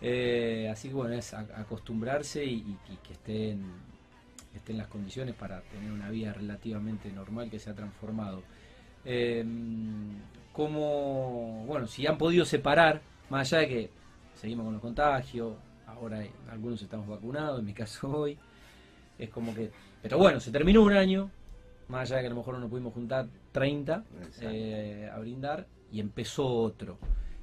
Eh, 0.00 0.70
así 0.72 0.88
que 0.88 0.94
bueno, 0.94 1.12
es 1.14 1.34
acostumbrarse 1.34 2.42
y, 2.44 2.54
y- 2.54 2.78
y 2.92 2.96
que 3.06 3.12
estén, 3.12 3.62
estén 4.54 4.78
las 4.78 4.86
condiciones 4.86 5.34
para 5.34 5.60
tener 5.60 5.92
una 5.92 6.08
vida 6.08 6.32
relativamente 6.32 7.12
normal 7.12 7.50
que 7.50 7.58
se 7.58 7.68
ha 7.68 7.74
transformado. 7.74 8.42
Eh, 9.04 9.44
como, 10.52 11.64
bueno, 11.66 11.86
si 11.86 12.06
han 12.06 12.18
podido 12.18 12.44
separar, 12.44 13.00
más 13.28 13.52
allá 13.52 13.60
de 13.60 13.68
que 13.68 13.90
seguimos 14.34 14.64
con 14.64 14.74
los 14.74 14.82
contagios, 14.82 15.56
ahora 15.86 16.22
algunos 16.50 16.82
estamos 16.82 17.06
vacunados, 17.06 17.60
en 17.60 17.66
mi 17.66 17.72
caso 17.74 18.10
hoy, 18.18 18.38
es 19.18 19.30
como 19.30 19.54
que, 19.54 19.70
pero 20.02 20.18
bueno, 20.18 20.40
se 20.40 20.50
terminó 20.50 20.82
un 20.82 20.92
año, 20.92 21.30
más 21.88 22.10
allá 22.10 22.16
de 22.16 22.22
que 22.22 22.26
a 22.26 22.30
lo 22.30 22.36
mejor 22.36 22.54
no 22.54 22.60
nos 22.60 22.70
pudimos 22.70 22.94
juntar 22.94 23.28
30 23.52 24.04
Exacto. 24.22 24.48
eh, 24.50 25.10
a 25.12 25.18
brindar, 25.18 25.66
y 25.92 26.00
empezó 26.00 26.46
otro. 26.46 26.98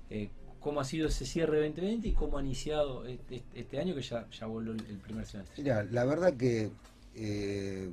Eh, 0.09 0.29
¿Cómo 0.59 0.79
ha 0.79 0.83
sido 0.83 1.07
ese 1.07 1.25
cierre 1.25 1.59
2020 1.59 2.07
y 2.07 2.13
cómo 2.13 2.37
ha 2.37 2.41
iniciado 2.41 3.05
este, 3.05 3.43
este 3.53 3.79
año 3.79 3.95
que 3.95 4.01
ya, 4.01 4.27
ya 4.29 4.47
volvió 4.47 4.73
el, 4.73 4.97
primer 4.97 5.25
semestre? 5.25 5.63
Mira, 5.63 5.83
la 5.83 6.03
verdad 6.03 6.35
que 6.35 6.71
eh, 7.15 7.89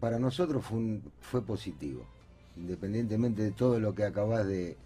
para 0.00 0.18
nosotros 0.18 0.64
fue, 0.64 0.78
un- 0.78 1.12
fue 1.20 1.42
positivo, 1.42 2.06
independientemente 2.56 3.42
de 3.42 3.50
todo 3.50 3.80
lo 3.80 3.94
que 3.94 4.04
acabas 4.04 4.46
de, 4.46 4.76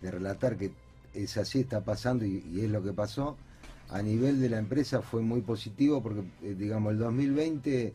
de 0.00 0.10
relatar, 0.10 0.56
que 0.56 0.72
es 1.14 1.36
así, 1.36 1.60
está 1.60 1.82
pasando 1.82 2.24
y, 2.24 2.44
y 2.52 2.60
es 2.60 2.70
lo 2.70 2.82
que 2.82 2.92
pasó. 2.92 3.36
A 3.88 4.02
nivel 4.02 4.40
de 4.40 4.48
la 4.48 4.58
empresa 4.58 5.02
fue 5.02 5.20
muy 5.22 5.40
positivo 5.40 6.02
porque, 6.02 6.22
eh, 6.42 6.54
digamos, 6.56 6.92
el 6.92 6.98
2020 6.98 7.92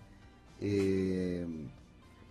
eh, 0.61 1.45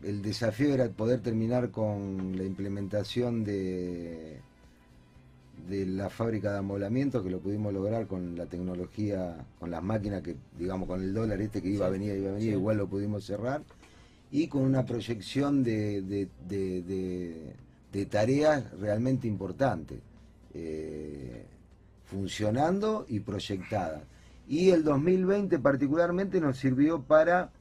el 0.02 0.22
desafío 0.22 0.74
era 0.74 0.88
poder 0.88 1.20
terminar 1.20 1.70
con 1.70 2.36
la 2.36 2.44
implementación 2.44 3.42
de, 3.42 4.40
de 5.68 5.86
la 5.86 6.10
fábrica 6.10 6.52
de 6.52 6.58
amoblamiento, 6.58 7.22
que 7.22 7.30
lo 7.30 7.40
pudimos 7.40 7.72
lograr 7.72 8.06
con 8.06 8.36
la 8.36 8.46
tecnología, 8.46 9.46
con 9.58 9.70
las 9.70 9.82
máquinas 9.82 10.22
que, 10.22 10.36
digamos, 10.58 10.88
con 10.88 11.00
el 11.02 11.14
dólar 11.14 11.40
este 11.40 11.62
que 11.62 11.68
iba 11.68 11.86
a 11.86 11.90
venir, 11.90 12.16
iba 12.16 12.30
a 12.30 12.34
venir, 12.34 12.50
sí. 12.50 12.58
igual 12.58 12.76
lo 12.76 12.86
pudimos 12.86 13.24
cerrar. 13.24 13.62
Y 14.34 14.48
con 14.48 14.62
una 14.62 14.84
proyección 14.84 15.62
de, 15.62 16.26
tareas 18.10 18.64
realmente 18.80 19.28
importante, 19.28 20.00
eh, 20.52 21.46
funcionando 22.06 23.06
y 23.08 23.20
proyectada. 23.20 24.02
Y 24.48 24.70
el 24.70 24.82
2020 24.82 25.60
particularmente 25.60 26.40
nos 26.40 26.58
sirvió 26.58 27.00
para 27.02 27.52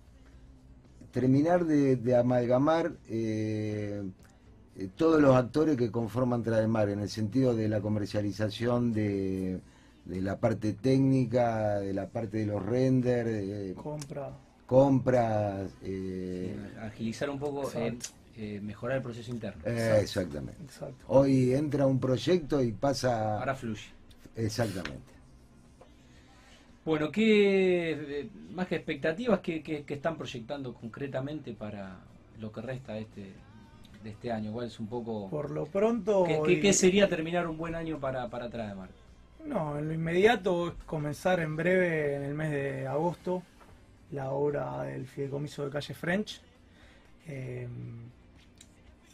terminar 1.11 1.63
de, 1.65 2.15
amalgamar 2.15 2.93
eh, 3.07 4.01
eh, 4.75 4.89
todos 4.95 5.21
los 5.21 5.35
actores 5.35 5.77
que 5.77 5.91
conforman 5.91 6.41
Trademar, 6.41 6.89
en 6.89 7.01
el 7.01 7.09
sentido 7.09 7.55
de 7.55 7.69
la 7.69 7.81
comercialización, 7.81 8.93
de, 8.93 9.61
la 10.07 10.39
parte 10.39 10.73
técnica, 10.73 11.81
de 11.81 11.93
la 11.93 12.07
parte 12.07 12.37
de 12.37 12.47
los 12.47 12.65
renders, 12.65 13.75
Compra. 13.75 14.42
Compras. 14.65 15.69
eh, 15.81 16.55
agilizar 16.81 17.29
un 17.29 17.39
poco, 17.39 17.71
eh, 17.75 17.97
eh, 18.37 18.59
mejorar 18.61 18.97
el 18.97 19.03
proceso 19.03 19.31
interno. 19.31 19.61
eh, 19.65 19.99
exactamente. 20.01 20.61
Exacto. 20.63 21.05
Hoy 21.07 21.53
entra 21.53 21.85
un 21.85 21.99
proyecto 21.99 22.61
y 22.63 22.71
pasa... 22.71 23.39
Ahora 23.39 23.55
fluye. 23.55 23.89
Exactamente. 24.35 25.13
Bueno, 26.85 27.11
¿qué, 27.11 28.29
más 28.51 28.67
que 28.67 28.75
expectativas, 28.75 29.39
qué- 29.39 29.61
qué 29.63 29.85
están 29.93 30.17
proyectando 30.17 30.73
concretamente 30.73 31.53
para 31.53 31.97
lo 32.39 32.51
que 32.51 32.61
resta 32.61 32.93
de 32.93 33.01
este, 33.01 33.33
de 34.03 34.09
este 34.09 34.31
año? 34.33 34.51
¿Cuál 34.51 34.67
es 34.67 34.79
un 34.79 34.87
poco... 34.87 35.29
Por 35.29 35.51
lo 35.51 35.65
pronto. 35.65 36.25
¿Qué, 36.25 36.41
qué- 36.45 36.51
y- 36.53 36.59
qué 36.61 36.73
sería 36.73 37.07
terminar 37.07 37.47
un 37.47 37.57
buen 37.57 37.75
año 37.75 37.99
para, 37.99 38.27
para 38.29 38.49
Trademar? 38.49 38.89
No, 39.45 39.77
en 39.77 39.87
lo 39.87 39.93
inmediato 39.93 40.69
es 40.69 40.73
comenzar 40.85 41.39
en 41.39 41.55
breve, 41.55 42.15
en 42.15 42.23
el 42.23 42.33
mes 42.33 42.49
de 42.51 42.87
agosto, 42.87 43.43
la 44.13 44.31
obra 44.31 44.83
del 44.83 45.07
fideicomiso 45.07 45.65
de 45.65 45.71
calle 45.71 45.93
French 45.93 46.39
eh, 47.27 47.67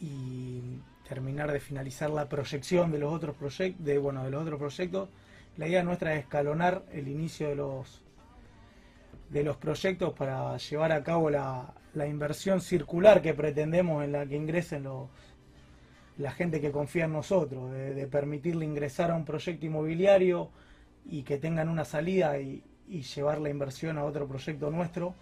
y 0.00 0.60
terminar 1.08 1.50
de 1.50 1.58
finalizar 1.58 2.10
la 2.10 2.28
proyección 2.28 2.92
de 2.92 2.98
los 2.98 3.12
otros 3.12 3.34
proyectos, 3.34 3.84
de 3.84 3.98
bueno, 3.98 4.24
de 4.24 4.30
los 4.30 4.42
otros 4.42 4.58
proyectos. 4.58 5.08
La 5.56 5.66
idea 5.66 5.82
nuestra 5.82 6.14
es 6.14 6.20
escalonar 6.20 6.84
el 6.92 7.08
inicio 7.08 7.48
de 7.48 7.56
los 7.56 8.02
de 9.30 9.44
los 9.44 9.56
proyectos 9.56 10.12
para 10.12 10.56
llevar 10.56 10.90
a 10.90 11.04
cabo 11.04 11.30
la, 11.30 11.72
la 11.94 12.06
inversión 12.06 12.60
circular 12.60 13.22
que 13.22 13.32
pretendemos 13.32 14.04
en 14.04 14.12
la 14.12 14.26
que 14.26 14.36
ingresen 14.36 14.84
los 14.84 15.08
la 16.18 16.32
gente 16.32 16.60
que 16.60 16.70
confía 16.70 17.06
en 17.06 17.12
nosotros, 17.12 17.72
de, 17.72 17.94
de 17.94 18.06
permitirle 18.06 18.66
ingresar 18.66 19.10
a 19.10 19.14
un 19.14 19.24
proyecto 19.24 19.64
inmobiliario 19.64 20.50
y 21.06 21.22
que 21.22 21.38
tengan 21.38 21.70
una 21.70 21.86
salida 21.86 22.38
y, 22.38 22.62
y 22.90 23.02
llevar 23.02 23.40
la 23.40 23.48
inversión 23.50 23.96
a 23.98 24.04
otro 24.04 24.26
proyecto 24.26 24.70
nuestro. 24.70 25.14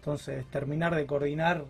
Entonces, 0.00 0.44
terminar 0.50 0.94
de 0.94 1.06
coordinar 1.06 1.64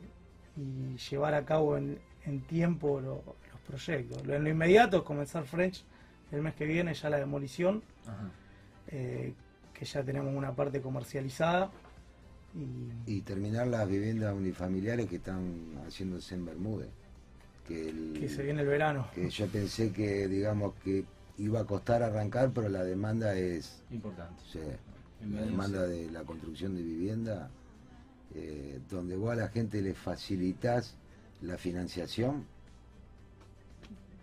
y 0.57 0.97
llevar 1.11 1.35
a 1.35 1.45
cabo 1.45 1.77
en, 1.77 1.99
en 2.25 2.41
tiempo 2.47 3.01
lo- 3.01 3.23
los 3.53 3.61
proyectos. 3.67 4.27
Lo- 4.27 4.35
En 4.35 4.43
lo 4.45 4.51
inmediato 4.51 4.97
es 4.99 5.03
comenzar 5.05 5.45
French 5.45 5.85
el 6.33 6.43
mes 6.43 6.55
que 6.55 6.65
viene, 6.65 6.95
ya 6.95 7.11
la 7.11 7.19
demolición, 7.19 7.83
Ajá. 8.07 8.31
eh, 8.89 9.35
que 9.73 9.85
ya 9.85 10.03
tenemos 10.03 10.35
una 10.35 10.53
parte 10.55 10.81
comercializada. 10.81 11.71
Y, 13.07 13.17
Y 13.17 13.21
terminar 13.23 13.67
las 13.67 13.89
viviendas 13.89 14.35
unifamiliares 14.35 15.07
que 15.09 15.17
están 15.17 15.75
haciéndose 15.87 16.35
en 16.37 16.47
Bermúdez. 16.47 16.89
Que, 17.69 17.89
el- 17.91 18.17
que 18.19 18.29
se 18.29 18.43
viene 18.43 18.63
el 18.63 18.69
verano. 18.69 19.09
que 19.15 19.29
yo 19.31 19.47
pensé 19.49 19.93
que, 19.93 20.27
digamos, 20.29 20.75
que 20.83 21.05
iba 21.39 21.61
a 21.61 21.65
costar 21.65 22.03
arrancar, 22.03 22.51
pero 22.55 22.69
la 22.69 22.85
demanda 22.85 23.35
es, 23.35 23.83
Importante. 23.91 24.41
sí, 24.51 24.61
la 25.31 25.43
demanda 25.43 25.83
de 25.87 26.11
la 26.11 26.23
construcción 26.23 26.75
de 26.75 26.83
vivienda, 26.83 27.51
eh, 28.35 28.81
donde 28.91 29.17
vos 29.17 29.33
a 29.33 29.37
la 29.37 29.49
gente 29.49 29.81
le 29.83 29.95
facilitas 29.95 30.97
la 31.43 31.57
financiación, 31.59 32.47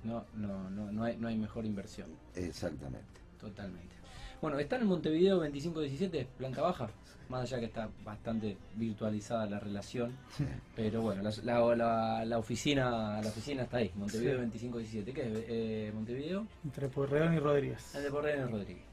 No, 0.03 0.25
no, 0.35 0.69
no, 0.69 0.91
no, 0.91 1.03
hay, 1.03 1.17
no 1.17 1.27
hay 1.27 1.37
mejor 1.37 1.65
inversión. 1.65 2.09
exactamente. 2.35 3.05
Totalmente. 3.39 3.95
Bueno, 4.41 4.57
está 4.57 4.77
en 4.77 4.87
Montevideo 4.87 5.35
2517, 5.37 6.27
planta 6.37 6.61
baja, 6.61 6.89
más 7.29 7.41
allá 7.43 7.59
que 7.59 7.65
está 7.67 7.89
bastante 8.03 8.57
virtualizada 8.75 9.45
la 9.45 9.59
relación, 9.59 10.13
Sí. 10.35 10.45
pero 10.75 11.01
bueno, 11.01 11.21
la, 11.21 11.31
la, 11.43 11.75
la- 11.75 12.25
la 12.25 12.37
oficina 12.39 13.21
la 13.21 13.27
oficina 13.29 13.63
está 13.63 13.77
ahí, 13.77 13.91
Montevideo 13.95 14.33
Sí. 14.37 14.41
2517. 14.41 15.13
¿Qué 15.13 15.21
es? 15.21 15.45
Eh, 15.47 15.91
Montevideo, 15.93 16.47
Entre 16.63 16.87
Pueyrredón 16.89 17.35
y 17.35 17.39
Rodríguez. 17.39 17.93
el 17.95 18.03
de 18.03 18.09
Correa 18.09 18.47
Rodríguez. 18.47 18.83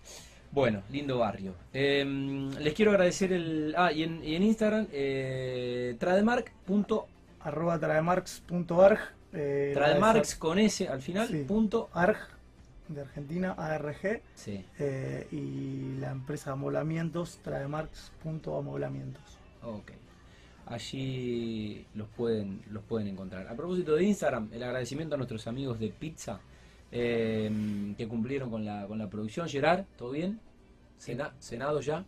Bueno, 0.50 0.82
lindo 0.90 1.18
barrio. 1.18 1.54
Eh, 1.72 2.04
les 2.58 2.74
quiero 2.74 2.90
agradecer 2.92 3.32
el... 3.32 3.74
Ah, 3.76 3.92
y 3.92 4.02
en, 4.02 4.22
y 4.24 4.34
en 4.34 4.42
Instagram, 4.42 4.86
eh, 4.92 5.94
trademark.arg, 5.98 7.04
Arroba 7.40 7.78
trademarks.arg. 7.78 8.98
eh, 9.34 9.72
la 9.74 9.80
trademarks 9.80 10.34
con 10.36 10.58
S 10.58 10.88
al 10.88 11.02
final, 11.02 11.28
Sí. 11.28 11.44
punto... 11.46 11.88
ARG 11.92 12.16
de 12.88 13.02
Argentina, 13.02 13.52
ARG, 13.58 14.22
Sí, 14.34 14.64
eh, 14.78 15.26
y 15.30 15.98
la 16.00 16.10
empresa 16.10 16.52
Amoblamientos, 16.52 17.38
trademarks.amoblamientos. 17.44 19.22
ok. 19.62 19.92
Allí 20.66 21.86
los 21.94 22.08
pueden, 22.08 22.62
los 22.70 22.82
pueden 22.84 23.08
encontrar. 23.08 23.46
A 23.48 23.54
propósito 23.54 23.94
de 23.96 24.04
Instagram, 24.04 24.50
el 24.52 24.62
agradecimiento 24.62 25.14
a 25.14 25.18
nuestros 25.18 25.46
amigos 25.46 25.78
de 25.80 25.88
Pizza 25.88 26.40
eh, 26.92 27.94
que 27.96 28.08
cumplieron 28.08 28.50
con 28.50 28.64
la, 28.64 28.86
con 28.86 28.98
la 28.98 29.08
producción. 29.08 29.48
Gerard, 29.48 29.84
¿todo 29.96 30.10
bien? 30.12 30.40
Cena- 30.98 31.32
¿Cenado 31.38 31.80
ya? 31.80 32.04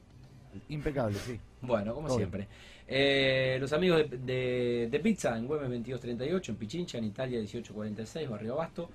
Impecable, 0.69 1.19
sí. 1.19 1.39
Bueno, 1.63 1.95
como 1.95 2.09
Todo 2.09 2.17
siempre. 2.17 2.49
Eh, 2.89 3.59
los 3.61 3.73
amigos 3.75 3.99
de, 4.11 4.17
de- 4.19 4.89
de 4.91 5.01
Pizza 5.01 5.37
en 5.37 5.47
Güemes 5.47 5.69
2238, 5.69 6.53
en 6.53 6.59
Pichincha, 6.59 6.99
en 6.99 7.05
Italia 7.05 7.39
1846, 7.39 8.29
Barrio 8.29 8.55
Abasto. 8.55 8.89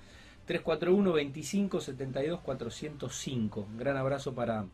341 0.46 1.12
25 1.12 1.80
72 1.80 2.40
405. 2.40 3.60
Un 3.70 3.78
gran 3.78 3.96
abrazo 3.96 4.34
para 4.34 4.64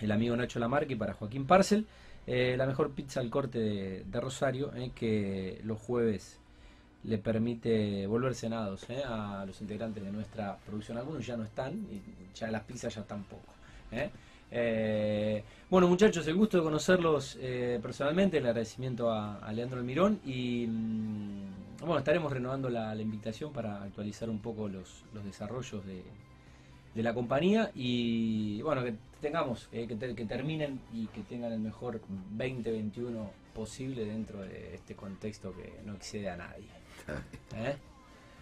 el 0.00 0.12
amigo 0.12 0.36
Nacho 0.36 0.58
Lamarque 0.58 0.92
y 0.94 0.96
para 0.96 1.14
Joaquín 1.14 1.46
Parcel. 1.46 1.86
Eh, 2.26 2.54
la 2.56 2.66
mejor 2.66 2.90
pizza 2.92 3.20
al 3.20 3.30
corte 3.30 3.58
de, 3.58 4.04
de 4.04 4.20
Rosario, 4.20 4.72
eh, 4.76 4.90
que 4.94 5.60
los 5.64 5.80
jueves 5.80 6.38
le 7.04 7.18
permite 7.18 8.06
volver 8.06 8.34
cenados 8.34 8.88
eh, 8.90 9.02
a 9.04 9.44
los 9.46 9.60
integrantes 9.60 10.04
de 10.04 10.12
nuestra 10.12 10.56
producción. 10.58 10.98
Algunos 10.98 11.26
ya 11.26 11.36
no 11.36 11.44
están 11.44 11.74
y 11.90 12.00
ya 12.34 12.50
las 12.50 12.62
pizzas 12.64 12.94
ya 12.94 13.02
tampoco. 13.02 13.52
eh. 13.92 14.10
Eh, 14.52 15.44
bueno, 15.70 15.86
muchachos, 15.86 16.26
el 16.26 16.34
gusto 16.34 16.56
de 16.56 16.64
conocerlos 16.64 17.38
eh, 17.40 17.78
personalmente, 17.80 18.38
el 18.38 18.46
agradecimiento 18.46 19.10
a, 19.10 19.38
a 19.38 19.52
Leandro 19.52 19.78
Almirón 19.78 20.20
y 20.24 20.66
mm, 20.66 21.80
bueno, 21.80 21.98
estaremos 21.98 22.32
renovando 22.32 22.68
la, 22.68 22.94
invitación 22.96 23.52
para 23.52 23.82
actualizar 23.82 24.28
un 24.28 24.40
poco 24.40 24.68
los, 24.68 25.04
los 25.14 25.24
desarrollos 25.24 25.86
de, 25.86 26.02
de 26.94 27.02
la 27.02 27.14
compañía 27.14 27.70
y 27.74 28.60
bueno, 28.62 28.82
que 28.82 28.94
tengamos, 29.20 29.68
que, 29.68 29.86
que 29.86 30.24
terminen 30.26 30.80
y 30.92 31.06
que 31.06 31.22
tengan 31.22 31.52
el 31.52 31.60
mejor 31.60 32.00
2021 32.32 33.30
posible 33.54 34.04
dentro 34.04 34.40
de 34.40 34.74
este 34.74 34.96
contexto 34.96 35.54
que 35.54 35.80
no 35.84 35.94
excede 35.94 36.28
a 36.28 36.36
nadie. 36.36 36.79
¿Eh? 37.56 37.76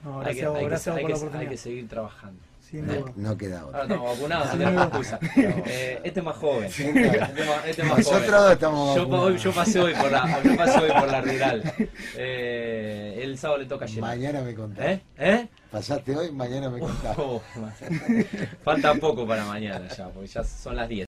No, 0.04 0.20
Hay 0.20 0.35
que- 0.37 0.42
gracias, 0.64 0.96
hay 0.96 1.02
por 1.02 1.35
la 1.35 1.38
hay 1.40 1.57
seguir 1.59 1.88
trabajando. 1.88 2.40
No, 2.70 3.07
no 3.16 3.37
queda 3.38 3.61
Ahora 3.62 3.83
estamos 3.85 4.14
vacunados, 4.18 4.54
no 4.59 4.68
hay 4.68 4.76
excusa. 4.76 5.18
Eh, 5.37 6.00
este 6.04 6.20
es 6.20 6.24
más 6.26 6.37
joven. 6.37 6.64
Este 6.64 6.90
es 6.90 7.46
más, 7.48 7.64
este 7.66 7.83
es 7.83 7.88
más 7.88 7.98
Nosotros 7.98 8.31
joven. 8.31 8.52
estamos 8.52 8.96
Yo, 8.96 9.09
hoy- 9.09 9.38
yo 9.38 9.52
pasé 9.52 9.81
hoy 9.81 9.94
por 9.94 10.12
la, 10.12 10.42
yo 10.42 10.57
pasé 10.57 10.78
hoy 10.78 10.90
por 10.90 11.11
la 11.11 11.20
rural. 11.22 11.62
Eh, 12.20 13.20
el 13.22 13.38
sábado 13.38 13.61
le 13.61 13.66
toca 13.66 13.87
a 13.87 13.88
Gerard. 13.88 14.02
Mañana 14.11 14.40
me 14.42 14.54
contás. 14.54 14.85
¿Eh? 14.87 15.00
¿Eh? 15.16 15.48
Pasaste 15.70 16.14
hoy, 16.14 16.31
mañana 16.31 16.68
me 16.68 16.78
contás. 16.78 17.16
Oh, 17.18 17.40
falta 18.64 18.94
poco 18.96 19.26
para 19.26 19.44
mañana 19.46 19.88
ya, 19.88 20.09
porque 20.09 20.28
ya 20.28 20.44
son 20.44 20.76
las 20.76 20.88
10. 20.88 21.08